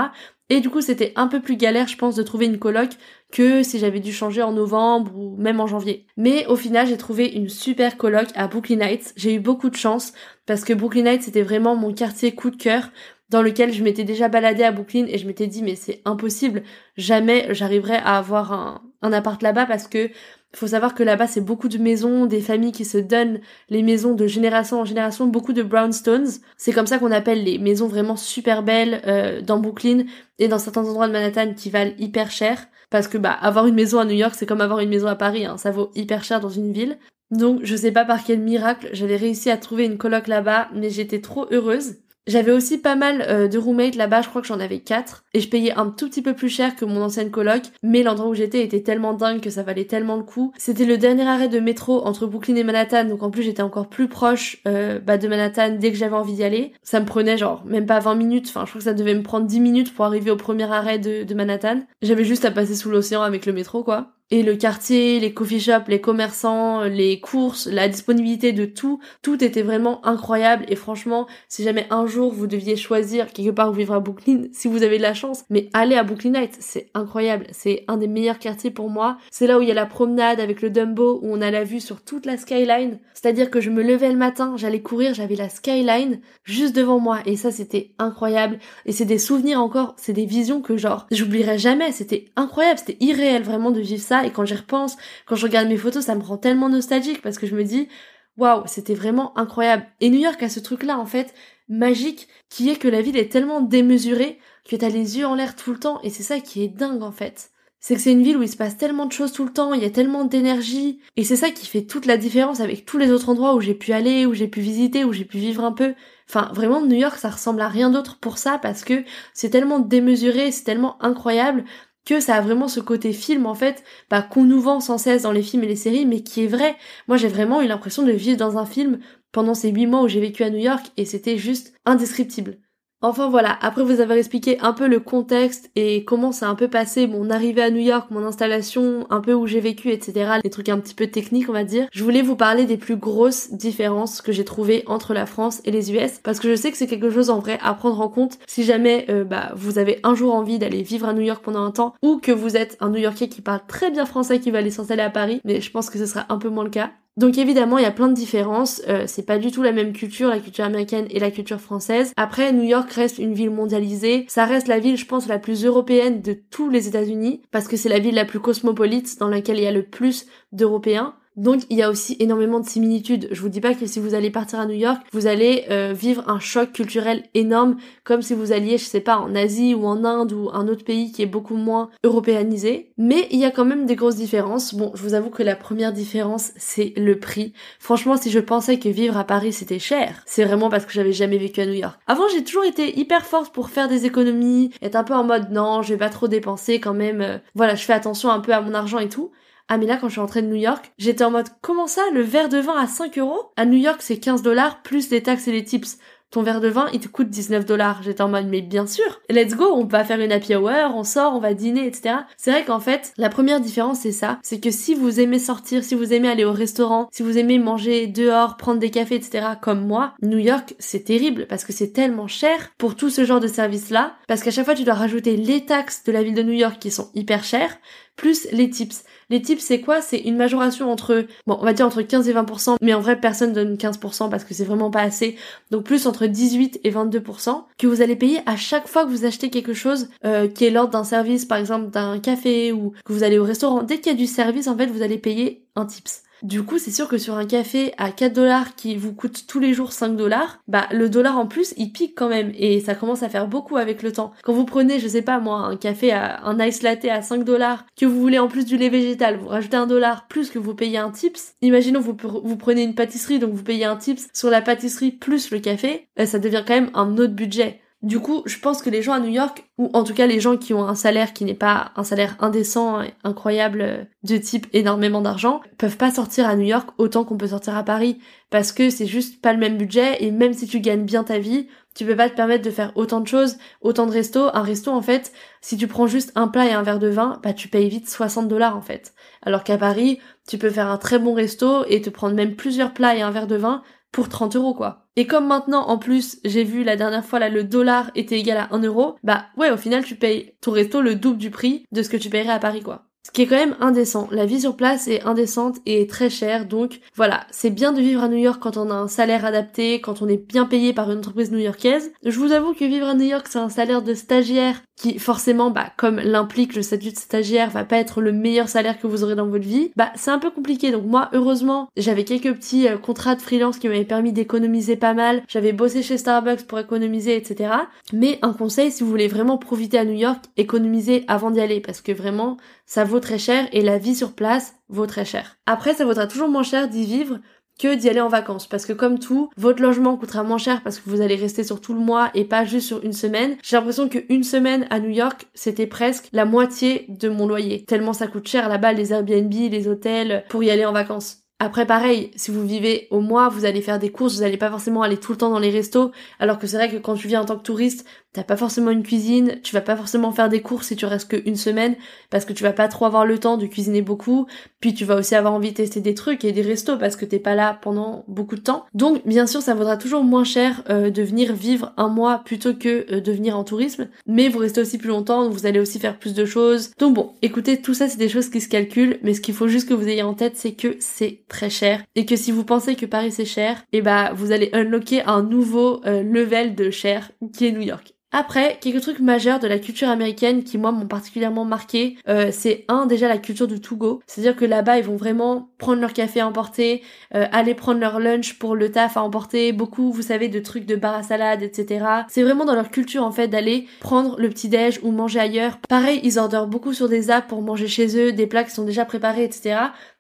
[0.49, 2.91] Et du coup, c'était un peu plus galère, je pense, de trouver une coloc
[3.31, 6.05] que si j'avais dû changer en novembre ou même en janvier.
[6.15, 9.13] Mais au final, j'ai trouvé une super coloc à Brooklyn Heights.
[9.15, 10.13] J'ai eu beaucoup de chance
[10.45, 12.91] parce que Brooklyn Heights c'était vraiment mon quartier coup de cœur
[13.29, 16.63] dans lequel je m'étais déjà baladée à Brooklyn et je m'étais dit mais c'est impossible,
[16.95, 20.09] jamais j'arriverai à avoir un, un appart là-bas parce que
[20.53, 24.13] faut savoir que là-bas c'est beaucoup de maisons, des familles qui se donnent les maisons
[24.13, 26.29] de génération en génération, beaucoup de brownstones.
[26.55, 30.05] C'est comme ça qu'on appelle les maisons vraiment super belles euh, dans Brooklyn
[30.39, 32.67] et dans certains endroits de Manhattan qui valent hyper cher.
[32.95, 35.17] Parce que bah avoir une maison à New York c'est comme avoir une maison à
[35.17, 35.57] Paris, hein.
[35.57, 36.97] ça vaut hyper cher dans une ville.
[37.29, 40.89] Donc je sais pas par quel miracle j'avais réussi à trouver une coloc là-bas, mais
[40.89, 41.97] j'étais trop heureuse.
[42.27, 45.39] J'avais aussi pas mal euh, de roommates là-bas, je crois que j'en avais quatre, et
[45.39, 48.33] je payais un tout petit peu plus cher que mon ancienne coloc, mais l'endroit où
[48.33, 50.51] j'étais était tellement dingue que ça valait tellement le coup.
[50.57, 53.89] C'était le dernier arrêt de métro entre Brooklyn et Manhattan, donc en plus j'étais encore
[53.89, 56.73] plus proche euh, bah, de Manhattan dès que j'avais envie d'y aller.
[56.81, 59.23] Ça me prenait genre même pas 20 minutes, enfin je crois que ça devait me
[59.23, 61.81] prendre 10 minutes pour arriver au premier arrêt de, de Manhattan.
[62.01, 65.59] J'avais juste à passer sous l'océan avec le métro quoi et le quartier, les coffee
[65.59, 70.65] shops, les commerçants, les courses, la disponibilité de tout, tout était vraiment incroyable.
[70.67, 74.45] Et franchement, si jamais un jour vous deviez choisir quelque part où vivre à Brooklyn,
[74.51, 77.97] si vous avez de la chance, mais allez à Brooklyn Heights, c'est incroyable, c'est un
[77.97, 79.17] des meilleurs quartiers pour moi.
[79.29, 81.63] C'est là où il y a la promenade avec le Dumbo où on a la
[81.63, 85.35] vue sur toute la skyline, c'est-à-dire que je me levais le matin, j'allais courir, j'avais
[85.35, 87.19] la skyline juste devant moi.
[87.27, 88.57] Et ça c'était incroyable.
[88.87, 92.97] Et c'est des souvenirs encore, c'est des visions que genre j'oublierai jamais, c'était incroyable, c'était
[93.05, 96.15] irréel vraiment de vivre ça et quand j'y repense, quand je regarde mes photos, ça
[96.15, 97.89] me rend tellement nostalgique parce que je me dis
[98.37, 99.85] waouh, c'était vraiment incroyable.
[100.01, 101.33] Et New York a ce truc là en fait
[101.67, 105.55] magique qui est que la ville est tellement démesurée que t'as les yeux en l'air
[105.55, 107.51] tout le temps et c'est ça qui est dingue en fait.
[107.87, 109.75] C'est que c'est une ville où il se passe tellement de choses tout le temps,
[109.75, 112.97] il y a tellement d'énergie, et c'est ça qui fait toute la différence avec tous
[112.97, 115.63] les autres endroits où j'ai pu aller, où j'ai pu visiter, où j'ai pu vivre
[115.63, 115.93] un peu.
[116.27, 119.03] Enfin, vraiment, New York, ça ressemble à rien d'autre pour ça, parce que
[119.35, 121.63] c'est tellement démesuré, c'est tellement incroyable,
[122.05, 125.23] que ça a vraiment ce côté film en fait, bah, qu'on nous vend sans cesse
[125.23, 126.75] dans les films et les séries, mais qui est vrai.
[127.07, 128.99] Moi j'ai vraiment eu l'impression de vivre dans un film
[129.31, 132.57] pendant ces huit mois où j'ai vécu à New York et c'était juste indescriptible.
[133.01, 136.55] Enfin voilà, après vous avoir expliqué un peu le contexte et comment ça a un
[136.55, 140.39] peu passé mon arrivée à New York, mon installation, un peu où j'ai vécu, etc.
[140.43, 141.87] Les trucs un petit peu techniques on va dire.
[141.91, 145.71] Je voulais vous parler des plus grosses différences que j'ai trouvées entre la France et
[145.71, 148.09] les US parce que je sais que c'est quelque chose en vrai à prendre en
[148.09, 151.43] compte si jamais euh, bah, vous avez un jour envie d'aller vivre à New York
[151.43, 154.39] pendant un temps ou que vous êtes un New Yorkais qui parle très bien français
[154.39, 156.63] qui va aller s'installer à Paris, mais je pense que ce sera un peu moins
[156.63, 156.91] le cas.
[157.17, 158.81] Donc évidemment, il y a plein de différences.
[158.89, 162.11] Euh, c'est pas du tout la même culture, la culture américaine et la culture française.
[162.17, 164.25] Après, New York reste une ville mondialisée.
[164.27, 167.77] Ça reste la ville, je pense, la plus européenne de tous les États-Unis parce que
[167.77, 171.15] c'est la ville la plus cosmopolite dans laquelle il y a le plus d'Européens.
[171.37, 173.27] Donc il y a aussi énormément de similitudes.
[173.31, 175.93] Je vous dis pas que si vous allez partir à New York, vous allez euh,
[175.93, 179.85] vivre un choc culturel énorme, comme si vous alliez, je sais pas, en Asie ou
[179.85, 182.91] en Inde ou un autre pays qui est beaucoup moins européanisé.
[182.97, 184.73] Mais il y a quand même des grosses différences.
[184.73, 187.53] Bon, je vous avoue que la première différence, c'est le prix.
[187.79, 191.13] Franchement, si je pensais que vivre à Paris c'était cher, c'est vraiment parce que j'avais
[191.13, 191.99] jamais vécu à New York.
[192.07, 195.51] Avant, j'ai toujours été hyper forte pour faire des économies, être un peu en mode
[195.51, 197.21] non, je vais pas trop dépenser quand même.
[197.21, 199.31] Euh, voilà, je fais attention un peu à mon argent et tout.
[199.67, 202.03] Ah mais là quand je suis rentrée de New York, j'étais en mode comment ça
[202.13, 203.51] le verre de vin à 5 euros?
[203.57, 205.97] À New York c'est 15 dollars plus les taxes et les tips.
[206.29, 208.03] Ton verre de vin il te coûte 19 dollars.
[208.03, 211.03] J'étais en mode mais bien sûr, let's go, on va faire une happy hour, on
[211.03, 212.15] sort, on va dîner, etc.
[212.37, 215.83] C'est vrai qu'en fait la première différence c'est ça, c'est que si vous aimez sortir,
[215.83, 219.47] si vous aimez aller au restaurant, si vous aimez manger dehors, prendre des cafés, etc.
[219.59, 223.39] comme moi, New York c'est terrible parce que c'est tellement cher pour tout ce genre
[223.39, 226.35] de service là, parce qu'à chaque fois tu dois rajouter les taxes de la ville
[226.35, 227.77] de New York qui sont hyper chères,
[228.15, 229.03] plus les tips.
[229.29, 230.01] Les tips, c'est quoi?
[230.01, 233.19] C'est une majoration entre, bon, on va dire entre 15 et 20%, mais en vrai,
[233.19, 235.35] personne donne 15% parce que c'est vraiment pas assez.
[235.71, 239.25] Donc plus entre 18 et 22% que vous allez payer à chaque fois que vous
[239.25, 243.13] achetez quelque chose euh, qui est l'ordre d'un service, par exemple d'un café ou que
[243.13, 243.83] vous allez au restaurant.
[243.83, 246.24] Dès qu'il y a du service, en fait, vous allez payer un tips.
[246.45, 249.59] Du coup, c'est sûr que sur un café à 4 dollars qui vous coûte tous
[249.59, 252.93] les jours 5 dollars, bah le dollar en plus, il pique quand même et ça
[252.93, 254.31] commence à faire beaucoup avec le temps.
[254.43, 257.43] Quand vous prenez, je sais pas moi, un café à un ice latte à 5
[257.43, 260.59] dollars, que vous voulez en plus du lait végétal, vous rajoutez un dollar plus que
[260.59, 261.55] vous payez un tips.
[261.63, 265.49] Imaginons vous vous prenez une pâtisserie donc vous payez un tips sur la pâtisserie plus
[265.49, 267.81] le café, bah, ça devient quand même un autre budget.
[268.05, 270.39] Du coup, je pense que les gens à New York, ou en tout cas les
[270.39, 274.67] gens qui ont un salaire qui n'est pas un salaire indécent, incroyable, euh, de type
[274.73, 278.19] énormément d'argent, peuvent pas sortir à New York autant qu'on peut sortir à Paris,
[278.51, 281.39] parce que c'est juste pas le même budget, et même si tu gagnes bien ta
[281.39, 284.49] vie, tu peux pas te permettre de faire autant de choses, autant de restos.
[284.53, 287.39] Un resto, en fait, si tu prends juste un plat et un verre de vin,
[287.41, 289.15] bah tu payes vite 60 dollars en fait.
[289.41, 292.93] Alors qu'à Paris, tu peux faire un très bon resto et te prendre même plusieurs
[292.93, 293.81] plats et un verre de vin
[294.15, 295.03] pour 30 euros quoi.
[295.17, 298.57] Et comme maintenant, en plus, j'ai vu la dernière fois là, le dollar était égal
[298.57, 301.85] à 1 euro, bah ouais, au final, tu payes ton resto le double du prix
[301.91, 303.03] de ce que tu paierais à Paris, quoi.
[303.25, 304.29] Ce qui est quand même indécent.
[304.31, 308.23] La vie sur place est indécente et très chère, donc voilà, c'est bien de vivre
[308.23, 311.11] à New York quand on a un salaire adapté, quand on est bien payé par
[311.11, 312.13] une entreprise new-yorkaise.
[312.23, 315.71] Je vous avoue que vivre à New York, c'est un salaire de stagiaire qui forcément,
[315.71, 319.23] bah, comme l'implique le statut de stagiaire, va pas être le meilleur salaire que vous
[319.23, 320.91] aurez dans votre vie, bah, c'est un peu compliqué.
[320.91, 325.13] Donc moi, heureusement, j'avais quelques petits euh, contrats de freelance qui m'avaient permis d'économiser pas
[325.13, 325.43] mal.
[325.47, 327.73] J'avais bossé chez Starbucks pour économiser, etc.
[328.13, 331.81] Mais un conseil, si vous voulez vraiment profiter à New York, économisez avant d'y aller,
[331.81, 335.57] parce que vraiment, ça vaut très cher et la vie sur place vaut très cher.
[335.65, 337.39] Après, ça vaudra toujours moins cher d'y vivre
[337.79, 338.67] que d'y aller en vacances.
[338.67, 341.81] Parce que comme tout, votre logement coûtera moins cher parce que vous allez rester sur
[341.81, 343.57] tout le mois et pas juste sur une semaine.
[343.63, 347.85] J'ai l'impression qu'une semaine à New York, c'était presque la moitié de mon loyer.
[347.85, 351.44] Tellement ça coûte cher là-bas, les Airbnb, les hôtels, pour y aller en vacances.
[351.59, 354.69] Après pareil, si vous vivez au mois, vous allez faire des courses, vous allez pas
[354.69, 357.29] forcément aller tout le temps dans les restos, alors que c'est vrai que quand tu
[357.29, 360.49] viens en tant que touriste, t'as pas forcément une cuisine, tu vas pas forcément faire
[360.49, 361.95] des courses si tu restes qu'une semaine,
[362.29, 364.47] parce que tu vas pas trop avoir le temps de cuisiner beaucoup,
[364.81, 367.23] puis tu vas aussi avoir envie de tester des trucs et des restos parce que
[367.23, 368.85] t'es pas là pendant beaucoup de temps.
[368.93, 372.73] Donc bien sûr ça vaudra toujours moins cher euh, de venir vivre un mois plutôt
[372.73, 375.99] que euh, de venir en tourisme, mais vous restez aussi plus longtemps, vous allez aussi
[375.99, 376.91] faire plus de choses.
[376.99, 379.69] Donc bon, écoutez, tout ça c'est des choses qui se calculent, mais ce qu'il faut
[379.69, 382.63] juste que vous ayez en tête c'est que c'est très cher et que si vous
[382.63, 386.75] pensez que Paris c'est cher, et eh bah vous allez unlocker un nouveau euh, level
[386.75, 388.15] de cher qui est New York.
[388.37, 392.83] Après, quelques trucs majeurs de la culture américaine qui moi m'ont particulièrement marqué, euh, c'est
[392.89, 396.11] un déjà la culture du to go, c'est-à-dire que là-bas ils vont vraiment prendre leur
[396.11, 397.01] café à emporter,
[397.33, 400.85] euh, aller prendre leur lunch pour le taf à emporter, beaucoup vous savez de trucs
[400.85, 402.05] de bar à salade, etc.
[402.27, 405.77] C'est vraiment dans leur culture en fait d'aller prendre le petit déj ou manger ailleurs.
[405.87, 408.83] Pareil, ils ordrent beaucoup sur des apps pour manger chez eux, des plats qui sont
[408.83, 409.77] déjà préparés, etc.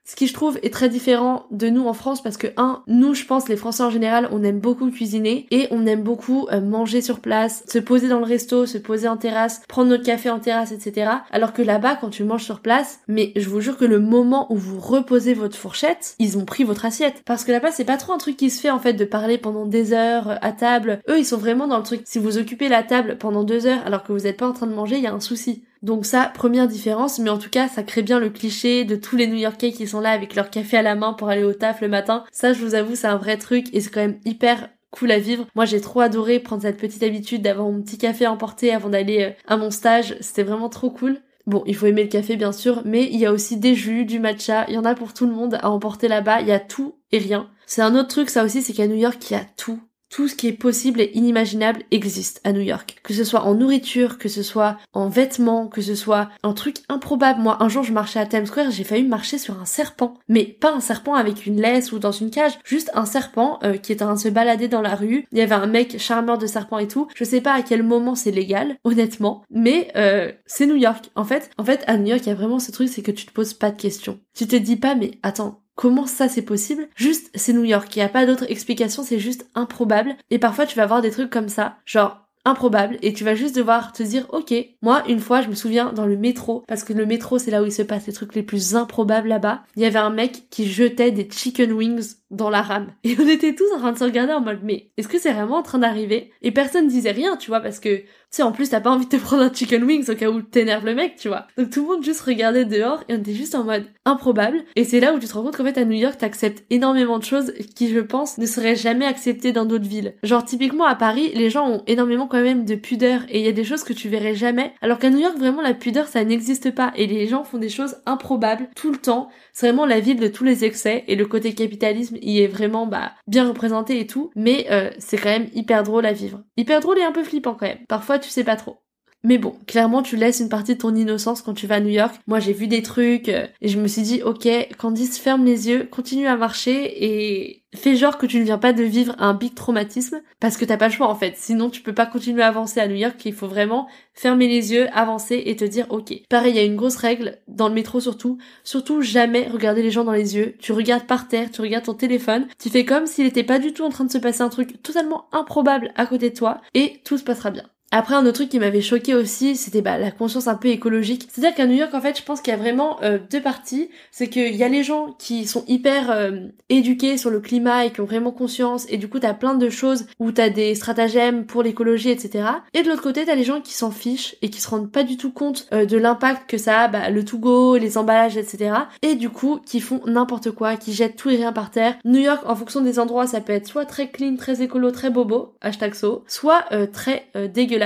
[0.07, 3.15] Ce qui je trouve est très différent de nous en France parce que un, nous
[3.15, 6.61] je pense les Français en général on aime beaucoup cuisiner et on aime beaucoup euh,
[6.61, 10.29] manger sur place, se poser dans le resto, se poser en terrasse, prendre notre café
[10.29, 11.09] en terrasse, etc.
[11.31, 14.45] Alors que là-bas quand tu manges sur place, mais je vous jure que le moment
[14.53, 17.23] où vous reposez votre fourchette, ils ont pris votre assiette.
[17.25, 19.39] Parce que là-bas c'est pas trop un truc qui se fait en fait de parler
[19.39, 21.01] pendant des heures euh, à table.
[21.09, 22.01] Eux ils sont vraiment dans le truc.
[22.05, 24.67] Si vous occupez la table pendant deux heures alors que vous êtes pas en train
[24.67, 25.63] de manger, il y a un souci.
[25.85, 29.15] Donc ça, première différence, mais en tout cas, ça crée bien le cliché de tous
[29.15, 31.79] les New-Yorkais qui sont là avec leur café à la main pour aller au taf
[31.81, 32.23] le matin.
[32.31, 35.19] Ça, je vous avoue, c'est un vrai truc et c'est quand même hyper cool à
[35.19, 35.45] vivre.
[35.53, 39.25] Moi, j'ai trop adoré prendre cette petite habitude d'avoir mon petit café emporté avant d'aller
[39.25, 40.17] euh, à mon stage.
[40.21, 41.19] C'était vraiment trop cool.
[41.45, 44.05] Bon, il faut aimer le café bien sûr, mais il y a aussi des jus,
[44.05, 46.51] du matcha, il y en a pour tout le monde à emporter là-bas, il y
[46.51, 47.47] a tout et rien.
[47.67, 49.79] C'est un autre truc ça aussi, c'est qu'à New York, il y a tout
[50.15, 52.95] tout ce qui est possible et inimaginable existe à New York.
[53.03, 56.77] Que ce soit en nourriture, que ce soit en vêtements, que ce soit en trucs
[56.87, 57.41] improbables.
[57.41, 60.13] Moi, un jour, je marchais à Times Square, j'ai failli marcher sur un serpent.
[60.29, 63.75] Mais pas un serpent avec une laisse ou dans une cage, juste un serpent euh,
[63.75, 65.27] qui est en train de se balader dans la rue.
[65.33, 67.09] Il y avait un mec charmeur de serpent et tout.
[67.13, 71.11] Je sais pas à quel moment c'est légal, honnêtement, mais euh, c'est New York.
[71.15, 73.11] En fait, en fait, à New York, il y a vraiment ce truc, c'est que
[73.11, 74.17] tu te poses pas de questions.
[74.33, 76.87] Tu te dis pas, mais attends, Comment ça c'est possible?
[76.95, 77.93] Juste, c'est New York.
[77.95, 80.15] Il n'y a pas d'autre explication, c'est juste improbable.
[80.29, 81.77] Et parfois, tu vas voir des trucs comme ça.
[81.85, 85.55] Genre, improbable et tu vas juste devoir te dire ok moi une fois je me
[85.55, 88.13] souviens dans le métro parce que le métro c'est là où il se passe les
[88.13, 92.15] trucs les plus improbables là-bas il y avait un mec qui jetait des chicken wings
[92.31, 92.91] dans la rame.
[93.03, 95.33] Et on était tous en train de se regarder en mode mais est-ce que c'est
[95.33, 96.31] vraiment en train d'arriver?
[96.41, 99.05] Et personne disait rien tu vois parce que tu sais en plus t'as pas envie
[99.05, 101.47] de te prendre un chicken wings au cas où t'énerves le mec tu vois.
[101.57, 104.63] Donc tout le monde juste regardait dehors et on était juste en mode improbable.
[104.75, 107.19] Et c'est là où tu te rends compte qu'en fait à New York t'acceptes énormément
[107.19, 110.13] de choses qui je pense ne seraient jamais acceptées dans d'autres villes.
[110.23, 113.53] Genre typiquement à Paris les gens ont énormément même de pudeur et il y a
[113.53, 114.73] des choses que tu verrais jamais.
[114.81, 117.69] Alors qu'à New York, vraiment, la pudeur, ça n'existe pas et les gens font des
[117.69, 119.29] choses improbables tout le temps.
[119.53, 122.87] C'est vraiment la ville de tous les excès et le côté capitalisme y est vraiment
[122.87, 124.31] bah bien représenté et tout.
[124.35, 126.43] Mais euh, c'est quand même hyper drôle à vivre.
[126.57, 127.85] Hyper drôle et un peu flippant quand même.
[127.87, 128.77] Parfois, tu sais pas trop.
[129.25, 131.89] Mais bon, clairement, tu laisses une partie de ton innocence quand tu vas à New
[131.89, 132.13] York.
[132.27, 134.47] Moi, j'ai vu des trucs euh, et je me suis dit, ok,
[134.77, 138.71] Candice, ferme les yeux, continue à marcher et fais genre que tu ne viens pas
[138.71, 141.33] de vivre un big traumatisme parce que t'as pas le choix en fait.
[141.37, 143.19] Sinon, tu peux pas continuer à avancer à New York.
[143.25, 146.13] Il faut vraiment fermer les yeux, avancer et te dire, ok.
[146.29, 148.37] Pareil, il y a une grosse règle dans le métro surtout.
[148.63, 150.53] Surtout jamais regarder les gens dans les yeux.
[150.59, 152.45] Tu regardes par terre, tu regardes ton téléphone.
[152.59, 154.83] Tu fais comme s'il était pas du tout en train de se passer un truc
[154.83, 157.63] totalement improbable à côté de toi et tout se passera bien.
[157.97, 161.29] Après, un autre truc qui m'avait choqué aussi, c'était bah, la conscience un peu écologique.
[161.31, 163.89] C'est-à-dire qu'à New York, en fait, je pense qu'il y a vraiment euh, deux parties.
[164.11, 166.31] C'est qu'il y a les gens qui sont hyper euh,
[166.67, 169.69] éduqués sur le climat et qui ont vraiment conscience, et du coup, t'as plein de
[169.69, 172.49] choses où t'as des stratagèmes pour l'écologie, etc.
[172.73, 175.03] Et de l'autre côté, t'as les gens qui s'en fichent et qui se rendent pas
[175.03, 178.75] du tout compte euh, de l'impact que ça a, bah, le to-go, les emballages, etc.
[179.03, 181.95] Et du coup, qui font n'importe quoi, qui jettent tout et rien par terre.
[182.03, 185.11] New York, en fonction des endroits, ça peut être soit très clean, très écolo, très
[185.11, 187.84] bobo, hashtag so, soit très dégueulasse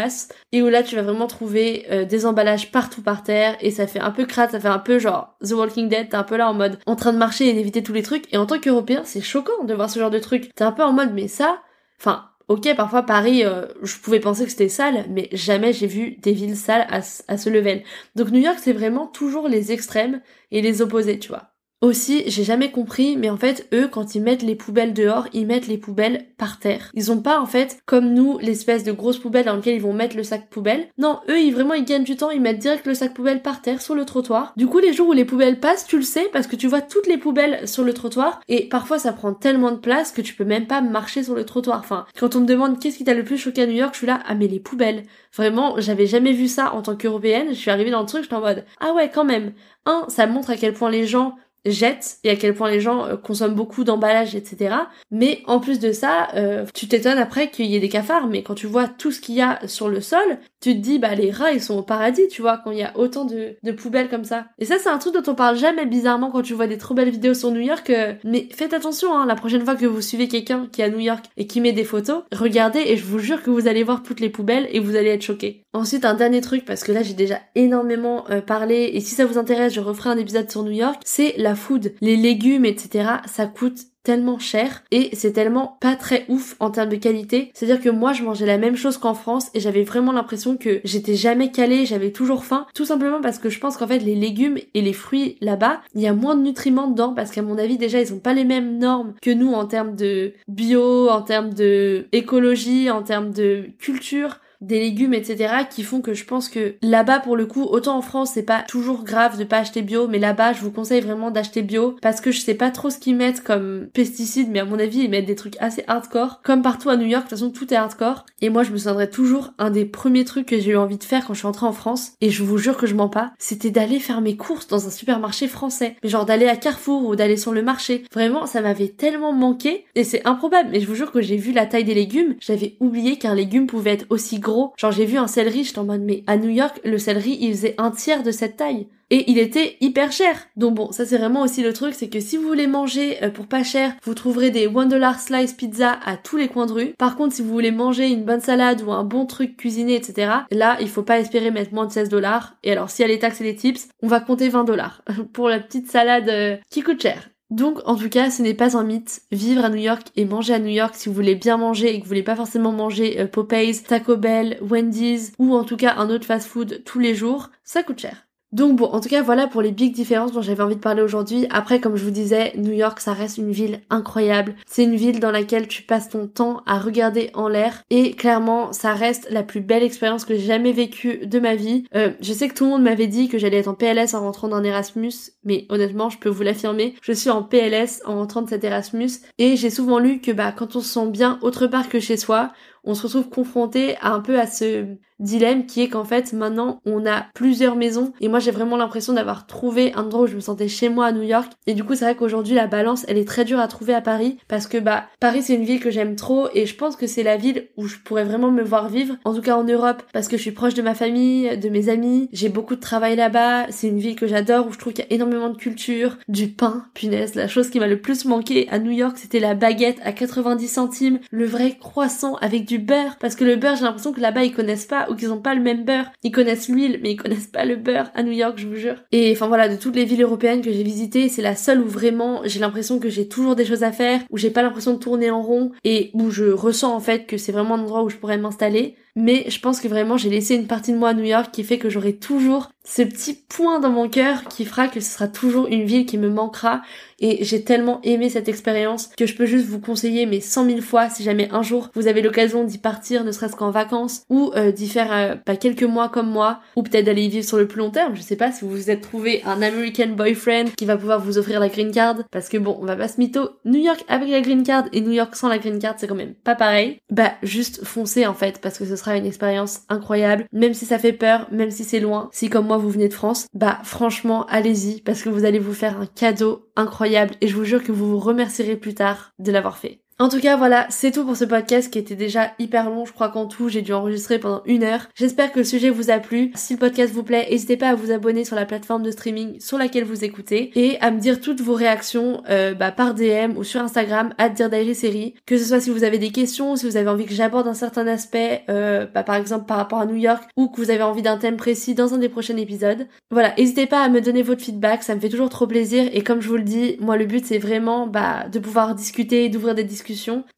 [0.51, 3.87] et où là tu vas vraiment trouver euh, des emballages partout par terre et ça
[3.87, 6.37] fait un peu crade, ça fait un peu genre The Walking Dead, t'es un peu
[6.37, 8.59] là en mode en train de marcher et d'éviter tous les trucs et en tant
[8.59, 10.53] qu'Européen c'est choquant de voir ce genre de truc.
[10.55, 11.61] T'es un peu en mode mais ça,
[11.99, 16.15] enfin Ok, parfois Paris, euh, je pouvais penser que c'était sale, mais jamais j'ai vu
[16.17, 17.83] des villes sales à, à ce level.
[18.15, 20.19] Donc New York, c'est vraiment toujours les extrêmes
[20.49, 21.51] et les opposés, tu vois.
[21.81, 25.47] Aussi, j'ai jamais compris, mais en fait, eux, quand ils mettent les poubelles dehors, ils
[25.47, 26.91] mettent les poubelles par terre.
[26.93, 29.93] Ils ont pas, en fait, comme nous, l'espèce de grosse poubelle dans laquelle ils vont
[29.93, 30.89] mettre le sac poubelle.
[30.97, 33.61] Non, eux, ils vraiment, ils gagnent du temps, ils mettent direct le sac poubelle par
[33.61, 34.51] terre, sur le trottoir.
[34.57, 36.81] Du coup, les jours où les poubelles passent, tu le sais, parce que tu vois
[36.81, 40.33] toutes les poubelles sur le trottoir, et parfois, ça prend tellement de place que tu
[40.33, 41.79] peux même pas marcher sur le trottoir.
[41.79, 43.99] Enfin, quand on me demande qu'est-ce qui t'a le plus choqué à New York, je
[43.99, 45.03] suis là, ah mais les poubelles.
[45.33, 48.35] Vraiment, j'avais jamais vu ça en tant qu'européenne, je suis arrivée dans le truc, j'étais
[48.35, 49.53] en mode, ah ouais, quand même.
[49.85, 53.05] Un, ça montre à quel point les gens jettent et à quel point les gens
[53.05, 54.75] euh, consomment beaucoup d'emballages, etc.
[55.11, 58.43] Mais en plus de ça, euh, tu t'étonnes après qu'il y ait des cafards, mais
[58.43, 61.15] quand tu vois tout ce qu'il y a sur le sol, tu te dis bah
[61.15, 63.71] les rats ils sont au paradis, tu vois, quand il y a autant de, de
[63.71, 64.45] poubelles comme ça.
[64.59, 66.93] Et ça c'est un truc dont on parle jamais bizarrement quand tu vois des trop
[66.93, 67.89] belles vidéos sur New York.
[67.89, 70.89] Euh, mais faites attention, hein, la prochaine fois que vous suivez quelqu'un qui est à
[70.89, 73.83] New York et qui met des photos, regardez et je vous jure que vous allez
[73.83, 75.63] voir toutes les poubelles et vous allez être choqués.
[75.71, 79.37] Ensuite un dernier truc parce que là j'ai déjà énormément parlé et si ça vous
[79.37, 83.07] intéresse je referai un épisode sur New York, c'est la food, les légumes, etc.
[83.27, 87.51] Ça coûte tellement cher et c'est tellement pas très ouf en termes de qualité.
[87.53, 90.81] C'est-à-dire que moi je mangeais la même chose qu'en France et j'avais vraiment l'impression que
[90.83, 94.15] j'étais jamais calée, j'avais toujours faim, tout simplement parce que je pense qu'en fait les
[94.15, 97.59] légumes et les fruits là-bas, il y a moins de nutriments dedans parce qu'à mon
[97.59, 101.21] avis déjà ils ont pas les mêmes normes que nous en termes de bio, en
[101.21, 105.53] termes de écologie, en termes de culture des légumes, etc.
[105.69, 108.63] qui font que je pense que là-bas, pour le coup, autant en France, c'est pas
[108.67, 112.21] toujours grave de pas acheter bio, mais là-bas, je vous conseille vraiment d'acheter bio parce
[112.21, 115.09] que je sais pas trop ce qu'ils mettent comme pesticides, mais à mon avis, ils
[115.09, 116.41] mettent des trucs assez hardcore.
[116.43, 118.25] Comme partout à New York, de toute façon, tout est hardcore.
[118.41, 121.03] Et moi, je me souviendrai toujours un des premiers trucs que j'ai eu envie de
[121.03, 123.31] faire quand je suis entrée en France, et je vous jure que je mens pas,
[123.37, 125.95] c'était d'aller faire mes courses dans un supermarché français.
[126.03, 128.03] Mais genre d'aller à Carrefour ou d'aller sur le marché.
[128.13, 131.51] Vraiment, ça m'avait tellement manqué, et c'est improbable, mais je vous jure que j'ai vu
[131.51, 134.39] la taille des légumes, j'avais oublié qu'un légume pouvait être aussi
[134.77, 137.51] Genre j'ai vu un céleri, j'étais en mode mais à New York, le céleri il
[137.51, 138.87] faisait un tiers de cette taille.
[139.11, 140.35] Et il était hyper cher.
[140.55, 143.29] Donc bon, ça c'est vraiment aussi le truc, c'est que si vous voulez manger euh,
[143.29, 146.73] pour pas cher, vous trouverez des one dollar slice pizza à tous les coins de
[146.73, 146.93] rue.
[146.97, 150.31] Par contre, si vous voulez manger une bonne salade ou un bon truc cuisiné, etc.,
[150.51, 152.55] là, il faut pas espérer mettre moins de 16 dollars.
[152.63, 155.03] Et alors, si y a les taxes et les tips, on va compter 20 dollars
[155.33, 157.28] pour la petite salade euh, qui coûte cher.
[157.49, 159.21] Donc en tout cas, ce n'est pas un mythe.
[159.31, 161.97] Vivre à New York et manger à New York si vous voulez bien manger et
[161.99, 165.95] que vous voulez pas forcément manger euh, Popeyes, Taco Bell, Wendy's ou en tout cas
[165.97, 168.28] un autre fast-food tous les jours, ça coûte cher.
[168.51, 171.03] Donc bon, en tout cas, voilà pour les big différences dont j'avais envie de parler
[171.03, 171.45] aujourd'hui.
[171.51, 174.55] Après, comme je vous disais, New York, ça reste une ville incroyable.
[174.65, 177.83] C'est une ville dans laquelle tu passes ton temps à regarder en l'air.
[177.91, 181.85] Et clairement, ça reste la plus belle expérience que j'ai jamais vécue de ma vie.
[181.95, 184.21] Euh, je sais que tout le monde m'avait dit que j'allais être en PLS en
[184.21, 185.13] rentrant d'un Erasmus.
[185.43, 189.11] Mais honnêtement, je peux vous l'affirmer, je suis en PLS en rentrant de cet Erasmus.
[189.37, 192.17] Et j'ai souvent lu que bah, quand on se sent bien autre part que chez
[192.17, 192.51] soi,
[192.83, 194.85] on se retrouve confronté à un peu à ce
[195.19, 198.13] dilemme qui est qu'en fait maintenant on a plusieurs maisons.
[198.21, 201.07] Et moi j'ai vraiment l'impression d'avoir trouvé un endroit où je me sentais chez moi
[201.07, 201.51] à New York.
[201.67, 204.01] Et du coup c'est vrai qu'aujourd'hui la balance elle est très dure à trouver à
[204.01, 204.37] Paris.
[204.47, 206.47] Parce que bah Paris c'est une ville que j'aime trop.
[206.53, 209.15] Et je pense que c'est la ville où je pourrais vraiment me voir vivre.
[209.25, 210.03] En tout cas en Europe.
[210.13, 213.15] Parce que je suis proche de ma famille, de mes amis, j'ai beaucoup de travail
[213.15, 216.17] là-bas, c'est une ville que j'adore où je trouve qu'il y a énormément de culture,
[216.27, 219.55] du pain, punaise, la chose qui m'a le plus manqué à New York c'était la
[219.55, 223.83] baguette à 90 centimes, le vrai croissant avec du beurre parce que le beurre j'ai
[223.83, 226.11] l'impression que là-bas ils connaissent pas ou qu'ils ont pas le même beurre.
[226.23, 228.95] Ils connaissent l'huile, mais ils connaissent pas le beurre à New York, je vous jure.
[229.11, 231.87] Et enfin voilà, de toutes les villes européennes que j'ai visitées, c'est la seule où
[231.87, 234.99] vraiment j'ai l'impression que j'ai toujours des choses à faire, où j'ai pas l'impression de
[234.99, 238.09] tourner en rond et où je ressens en fait que c'est vraiment un endroit où
[238.09, 238.95] je pourrais m'installer.
[239.15, 241.63] Mais je pense que vraiment j'ai laissé une partie de moi à New York qui
[241.63, 245.27] fait que j'aurai toujours ce petit point dans mon cœur qui fera que ce sera
[245.27, 246.81] toujours une ville qui me manquera.
[247.19, 250.81] Et j'ai tellement aimé cette expérience que je peux juste vous conseiller mais cent mille
[250.81, 254.51] fois si jamais un jour vous avez l'occasion d'y partir ne serait-ce qu'en vacances ou
[254.55, 257.57] euh, d'y faire euh, pas quelques mois comme moi ou peut-être d'aller y vivre sur
[257.57, 258.15] le plus long terme.
[258.15, 261.37] Je sais pas si vous vous êtes trouvé un American boyfriend qui va pouvoir vous
[261.37, 264.29] offrir la green card parce que bon on va pas se mytho New York avec
[264.29, 266.99] la green card et New York sans la green card c'est quand même pas pareil.
[267.11, 270.99] Bah juste foncez en fait parce que ce sera une expérience incroyable même si ça
[270.99, 274.45] fait peur même si c'est loin si comme moi vous venez de France, bah franchement
[274.47, 277.91] allez-y parce que vous allez vous faire un cadeau incroyable et je vous jure que
[277.91, 280.01] vous vous remercierez plus tard de l'avoir fait.
[280.21, 283.05] En tout cas, voilà, c'est tout pour ce podcast qui était déjà hyper long.
[283.05, 285.07] Je crois qu'en tout, j'ai dû enregistrer pendant une heure.
[285.15, 286.51] J'espère que le sujet vous a plu.
[286.55, 289.61] Si le podcast vous plaît, n'hésitez pas à vous abonner sur la plateforme de streaming
[289.61, 293.55] sur laquelle vous écoutez et à me dire toutes vos réactions euh, bah, par DM
[293.55, 295.35] ou sur Instagram, à dire série.
[295.45, 297.73] Que ce soit si vous avez des questions, si vous avez envie que j'aborde un
[297.73, 301.03] certain aspect, euh, bah, par exemple par rapport à New York, ou que vous avez
[301.03, 303.07] envie d'un thème précis dans un des prochains épisodes.
[303.31, 306.09] Voilà, n'hésitez pas à me donner votre feedback, ça me fait toujours trop plaisir.
[306.11, 309.47] Et comme je vous le dis, moi le but c'est vraiment bah, de pouvoir discuter,
[309.47, 310.08] d'ouvrir des discussions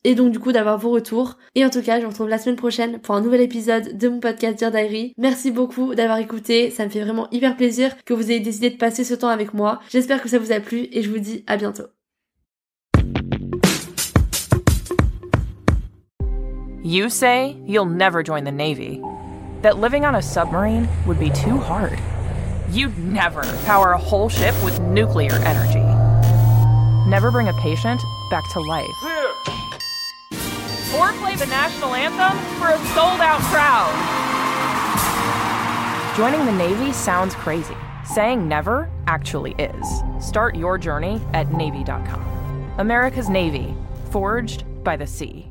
[0.04, 1.38] et donc du coup d'avoir vos retours.
[1.56, 4.10] Et en tout cas, je vous retrouve la semaine prochaine pour un nouvel épisode de
[4.10, 5.14] mon podcast Dear Diary.
[5.18, 8.78] Merci beaucoup d'avoir écouté, ça me fait vraiment hyper plaisir que vous ayez décidé de
[8.78, 9.80] passer ce temps avec moi.
[9.90, 11.84] J'espère que ça vous a plu et je vous dis à bientôt.
[16.84, 19.00] You say you'll never join the Navy,
[19.62, 22.00] that living on a submarine would be too hard.
[22.72, 25.84] You'd never power a whole ship with nuclear energy.
[27.08, 28.02] Never bring a patient
[28.32, 28.90] back to life.
[30.96, 33.92] Or play the national anthem for a sold out crowd.
[36.18, 37.78] Joining the Navy sounds crazy.
[38.06, 40.04] Saying never actually is.
[40.20, 42.74] Start your journey at Navy.com.
[42.78, 43.76] America's Navy,
[44.10, 45.51] forged by the sea.